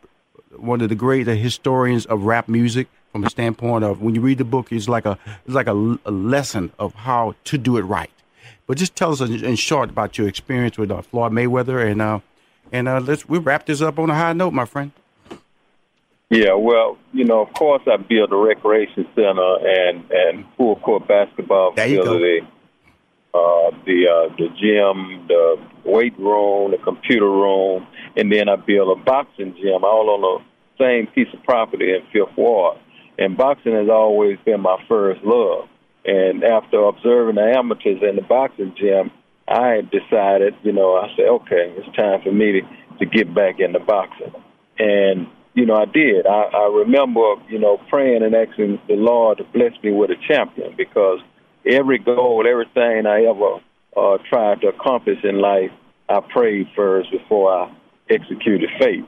one 0.55 0.81
of 0.81 0.89
the 0.89 0.95
great 0.95 1.25
historians 1.25 2.05
of 2.05 2.23
rap 2.23 2.47
music 2.47 2.87
from 3.11 3.21
the 3.21 3.29
standpoint 3.31 3.83
of 3.83 4.01
when 4.01 4.13
you 4.13 4.21
read 4.21 4.37
the 4.37 4.43
book, 4.45 4.71
it's 4.71 4.87
like 4.87 5.05
a 5.05 5.17
it's 5.45 5.55
like 5.55 5.67
a, 5.67 5.97
a 6.05 6.11
lesson 6.11 6.71
of 6.77 6.93
how 6.93 7.33
to 7.45 7.57
do 7.57 7.77
it 7.77 7.81
right. 7.81 8.11
But 8.67 8.77
just 8.77 8.95
tell 8.95 9.11
us 9.11 9.21
in, 9.21 9.55
short 9.55 9.89
about 9.89 10.17
your 10.17 10.27
experience 10.27 10.77
with 10.77 10.91
uh, 10.91 11.01
Floyd 11.01 11.31
Mayweather, 11.31 11.89
and 11.89 12.01
uh, 12.01 12.19
and 12.71 12.87
uh, 12.87 12.99
let's 12.99 13.27
we 13.27 13.39
wrap 13.39 13.65
this 13.65 13.81
up 13.81 13.97
on 13.97 14.09
a 14.11 14.13
high 14.15 14.33
note, 14.33 14.53
my 14.53 14.65
friend. 14.65 14.91
Yeah, 16.29 16.53
well, 16.55 16.97
you 17.13 17.23
know, 17.23 17.41
of 17.41 17.53
course, 17.53 17.83
I 17.87 17.97
built 17.97 18.31
a 18.31 18.37
recreation 18.37 19.05
center 19.15 19.57
and 19.67 20.03
and 20.09 20.45
full 20.57 20.75
court 20.77 21.07
basketball 21.07 21.73
facility, 21.75 22.41
uh, 23.33 23.71
the 23.85 24.07
uh, 24.07 24.35
the 24.35 24.47
gym, 24.59 25.27
the 25.27 25.57
weight 25.85 26.17
room, 26.17 26.71
the 26.71 26.77
computer 26.77 27.29
room, 27.29 27.85
and 28.17 28.31
then 28.31 28.49
I 28.49 28.55
built 28.55 28.97
a 28.97 29.01
boxing 29.03 29.55
gym 29.55 29.83
all 29.83 30.09
on 30.09 30.21
the 30.21 30.83
same 30.83 31.07
piece 31.07 31.31
of 31.33 31.43
property 31.43 31.91
in 31.93 32.01
Fifth 32.11 32.35
Ward. 32.37 32.77
And 33.17 33.37
boxing 33.37 33.73
has 33.73 33.89
always 33.89 34.37
been 34.45 34.61
my 34.61 34.83
first 34.87 35.21
love. 35.23 35.69
And 36.05 36.43
after 36.43 36.83
observing 36.83 37.35
the 37.35 37.53
amateurs 37.57 38.01
in 38.07 38.15
the 38.15 38.21
boxing 38.21 38.75
gym, 38.77 39.11
I 39.47 39.81
decided, 39.91 40.55
you 40.63 40.73
know, 40.73 40.95
I 40.95 41.07
said, 41.15 41.25
okay, 41.25 41.73
it's 41.77 41.95
time 41.95 42.21
for 42.23 42.31
me 42.31 42.61
to, 42.61 42.61
to 42.99 43.05
get 43.05 43.33
back 43.33 43.59
into 43.59 43.79
boxing. 43.79 44.33
And, 44.77 45.27
you 45.55 45.65
know, 45.65 45.75
I 45.75 45.85
did. 45.85 46.27
I, 46.27 46.43
I 46.53 46.67
remember, 46.67 47.35
you 47.49 47.57
know, 47.57 47.79
praying 47.89 48.23
and 48.23 48.35
asking 48.35 48.79
the 48.87 48.95
Lord 48.95 49.37
to 49.37 49.45
bless 49.45 49.71
me 49.81 49.91
with 49.91 50.11
a 50.11 50.15
champion 50.27 50.75
because 50.77 51.19
every 51.65 51.97
goal, 51.97 52.43
everything 52.47 53.05
I 53.07 53.23
ever 53.23 53.61
uh, 53.95 54.17
tried 54.29 54.61
to 54.61 54.67
accomplish 54.67 55.19
in 55.23 55.39
life, 55.39 55.71
I 56.09 56.19
prayed 56.19 56.67
first 56.75 57.09
before 57.09 57.51
I 57.53 57.75
executed 58.09 58.69
faith. 58.79 59.05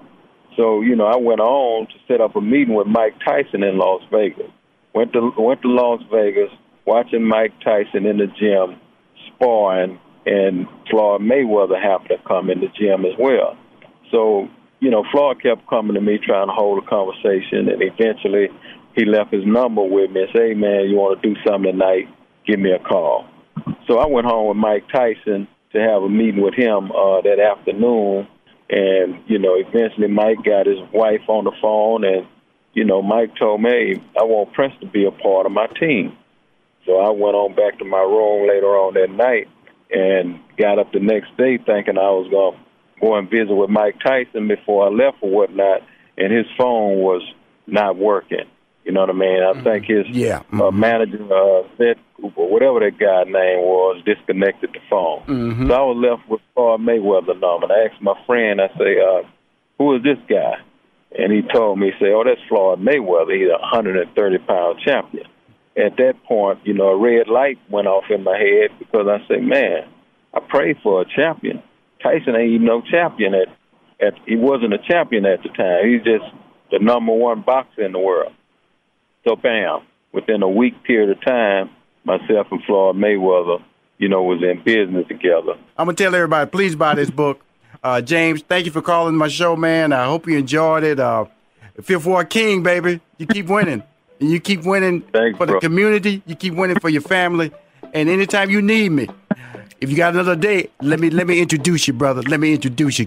So, 0.55 0.81
you 0.81 0.95
know, 0.95 1.05
I 1.05 1.17
went 1.17 1.41
on 1.41 1.87
to 1.87 1.93
set 2.07 2.21
up 2.21 2.35
a 2.35 2.41
meeting 2.41 2.73
with 2.73 2.87
Mike 2.87 3.13
Tyson 3.23 3.61
in 3.63 3.77
Las 3.77 4.01
Vegas. 4.09 4.49
Went 4.95 5.13
to 5.13 5.31
went 5.37 5.61
to 5.61 5.67
Las 5.67 6.01
Vegas, 6.11 6.49
watching 6.85 7.23
Mike 7.23 7.53
Tyson 7.63 8.07
in 8.07 8.17
the 8.17 8.25
gym 8.25 8.79
sparring, 9.27 9.99
and 10.25 10.65
Floyd 10.89 11.21
Mayweather 11.21 11.79
happened 11.79 12.09
to 12.09 12.27
come 12.27 12.49
in 12.49 12.61
the 12.61 12.69
gym 12.79 13.05
as 13.05 13.13
well. 13.19 13.55
So, 14.09 14.49
you 14.79 14.91
know, 14.91 15.03
Floyd 15.11 15.41
kept 15.41 15.67
coming 15.67 15.95
to 15.95 16.01
me 16.01 16.17
trying 16.17 16.47
to 16.47 16.53
hold 16.53 16.83
a 16.83 16.87
conversation, 16.87 17.69
and 17.69 17.81
eventually 17.81 18.49
he 18.95 19.05
left 19.05 19.33
his 19.33 19.45
number 19.45 19.81
with 19.81 20.11
me 20.11 20.21
and 20.21 20.29
said, 20.33 20.41
"Hey, 20.41 20.53
man, 20.53 20.89
you 20.89 20.97
want 20.97 21.21
to 21.21 21.33
do 21.33 21.39
something 21.45 21.71
tonight? 21.71 22.07
Give 22.45 22.59
me 22.59 22.71
a 22.71 22.79
call." 22.79 23.25
So 23.87 23.99
I 23.99 24.07
went 24.07 24.27
home 24.27 24.47
with 24.49 24.57
Mike 24.57 24.87
Tyson 24.89 25.47
to 25.73 25.79
have 25.79 26.03
a 26.03 26.09
meeting 26.09 26.41
with 26.41 26.53
him 26.53 26.91
uh, 26.91 27.21
that 27.21 27.39
afternoon 27.39 28.27
and, 28.69 29.21
you 29.27 29.39
know, 29.39 29.55
eventually 29.55 30.07
Mike 30.07 30.43
got 30.43 30.65
his 30.65 30.79
wife 30.91 31.21
on 31.27 31.45
the 31.45 31.51
phone 31.61 32.03
and, 32.03 32.27
you 32.73 32.83
know, 32.83 33.01
Mike 33.01 33.35
told 33.37 33.61
me, 33.61 34.01
I 34.19 34.23
want 34.23 34.53
Prince 34.53 34.73
to 34.81 34.87
be 34.87 35.05
a 35.05 35.11
part 35.11 35.45
of 35.45 35.51
my 35.51 35.67
team. 35.67 36.17
So 36.85 36.97
I 36.97 37.09
went 37.09 37.35
on 37.35 37.55
back 37.55 37.79
to 37.79 37.85
my 37.85 38.01
room 38.01 38.47
later 38.47 38.67
on 38.67 38.93
that 38.95 39.09
night 39.09 39.47
and 39.89 40.39
got 40.57 40.79
up 40.79 40.91
the 40.91 40.99
next 40.99 41.35
day 41.37 41.57
thinking 41.57 41.97
I 41.97 42.11
was 42.11 42.29
going 42.29 42.57
to 42.57 42.59
go 43.01 43.15
and 43.15 43.29
visit 43.29 43.53
with 43.53 43.69
Mike 43.69 43.95
Tyson 43.99 44.47
before 44.47 44.87
I 44.87 44.89
left 44.89 45.17
or 45.21 45.29
whatnot, 45.29 45.81
and 46.17 46.33
his 46.33 46.45
phone 46.57 46.99
was 46.99 47.21
not 47.67 47.97
working. 47.97 48.45
You 48.87 48.93
know 48.93 49.01
what 49.01 49.09
I 49.09 49.13
mean? 49.13 49.43
I 49.43 49.51
mm-hmm. 49.51 49.63
think 49.63 49.85
his 49.85 50.07
yeah. 50.07 50.37
Uh, 50.37 50.41
mm-hmm. 50.43 50.61
uh, 50.61 50.71
manager, 50.71 51.19
uh, 51.27 51.67
Seth 51.77 52.01
Cooper, 52.15 52.45
whatever 52.45 52.79
that 52.79 52.97
guy's 52.97 53.27
name 53.27 53.59
was, 53.59 54.01
disconnected 54.05 54.71
the 54.71 54.79
phone. 54.89 55.23
Mm-hmm. 55.27 55.67
So 55.67 55.73
I 55.73 55.81
was 55.81 55.97
left 55.99 56.29
with 56.29 56.39
Floyd 56.53 56.79
Mayweather 56.79 57.37
number. 57.37 57.67
And 57.67 57.73
I 57.73 57.91
asked 57.91 58.01
my 58.01 58.15
friend, 58.25 58.61
I 58.61 58.69
say, 58.79 58.95
uh, 59.03 59.27
who 59.77 59.95
is 59.97 60.03
this 60.03 60.17
guy? 60.29 60.63
And 61.11 61.33
he 61.33 61.41
told 61.41 61.79
me, 61.79 61.91
he 61.91 61.99
said, 61.99 62.15
oh, 62.15 62.23
that's 62.23 62.39
Floyd 62.47 62.79
Mayweather. 62.79 63.35
He's 63.35 63.51
a 63.51 63.59
130 63.59 64.37
pound 64.47 64.79
champion. 64.85 65.27
At 65.75 65.97
that 65.97 66.23
point, 66.23 66.59
you 66.63 66.73
know, 66.73 66.87
a 66.87 66.97
red 66.97 67.27
light 67.27 67.59
went 67.69 67.87
off 67.87 68.05
in 68.09 68.23
my 68.23 68.37
head 68.37 68.71
because 68.79 69.05
I 69.07 69.19
said, 69.27 69.43
man, 69.43 69.83
I 70.33 70.39
prayed 70.39 70.77
for 70.81 71.01
a 71.01 71.05
champion. 71.05 71.61
Tyson 72.01 72.35
ain't 72.35 72.51
even 72.51 72.65
no 72.67 72.81
champion 72.81 73.33
at, 73.33 73.47
at 74.05 74.13
he 74.25 74.35
wasn't 74.35 74.73
a 74.73 74.77
champion 74.79 75.25
at 75.25 75.41
the 75.43 75.49
time. 75.49 75.87
He's 75.89 76.03
just 76.03 76.25
the 76.71 76.79
number 76.79 77.13
one 77.13 77.41
boxer 77.41 77.83
in 77.83 77.91
the 77.91 77.99
world. 77.99 78.33
So 79.27 79.35
bam, 79.35 79.79
within 80.13 80.41
a 80.43 80.49
week 80.49 80.83
period 80.83 81.09
of 81.09 81.23
time, 81.23 81.69
myself 82.03 82.47
and 82.51 82.63
Floyd 82.65 82.95
Mayweather, 82.95 83.61
you 83.97 84.07
know, 84.09 84.23
was 84.23 84.41
in 84.41 84.63
business 84.63 85.07
together. 85.07 85.53
I'm 85.77 85.85
gonna 85.87 85.93
tell 85.95 86.13
everybody, 86.15 86.49
please 86.49 86.75
buy 86.75 86.95
this 86.95 87.09
book. 87.09 87.41
Uh, 87.83 88.01
James, 88.01 88.41
thank 88.47 88.65
you 88.65 88.71
for 88.71 88.81
calling 88.81 89.15
my 89.15 89.27
show, 89.27 89.55
man. 89.55 89.91
I 89.93 90.05
hope 90.05 90.27
you 90.27 90.37
enjoyed 90.37 90.83
it. 90.83 90.99
Uh, 90.99 91.25
Fifth 91.81 92.05
Ward 92.05 92.29
King, 92.29 92.63
baby. 92.63 92.99
You 93.17 93.27
keep 93.27 93.47
winning. 93.47 93.83
and 94.19 94.31
you 94.31 94.39
keep 94.39 94.63
winning 94.63 95.01
Thanks, 95.13 95.37
for 95.37 95.45
the 95.45 95.53
bro. 95.53 95.59
community. 95.59 96.23
You 96.25 96.35
keep 96.35 96.53
winning 96.55 96.79
for 96.79 96.89
your 96.89 97.01
family. 97.03 97.51
And 97.93 98.09
anytime 98.09 98.49
you 98.49 98.61
need 98.61 98.89
me, 98.89 99.07
if 99.81 99.89
you 99.89 99.97
got 99.97 100.13
another 100.13 100.35
date, 100.35 100.71
let 100.81 100.99
me 100.99 101.09
let 101.09 101.27
me 101.27 101.39
introduce 101.39 101.87
you, 101.87 101.93
brother. 101.93 102.21
Let 102.23 102.39
me 102.39 102.53
introduce 102.53 102.99
you. 102.99 103.05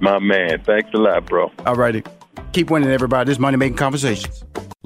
My 0.00 0.18
man, 0.18 0.62
thanks 0.64 0.90
a 0.94 0.98
lot, 0.98 1.26
bro. 1.26 1.50
All 1.66 1.74
righty. 1.74 2.04
Keep 2.52 2.70
winning, 2.70 2.90
everybody. 2.90 3.28
This 3.30 3.38
Money 3.38 3.56
Making 3.56 3.76
Conversations. 3.76 4.44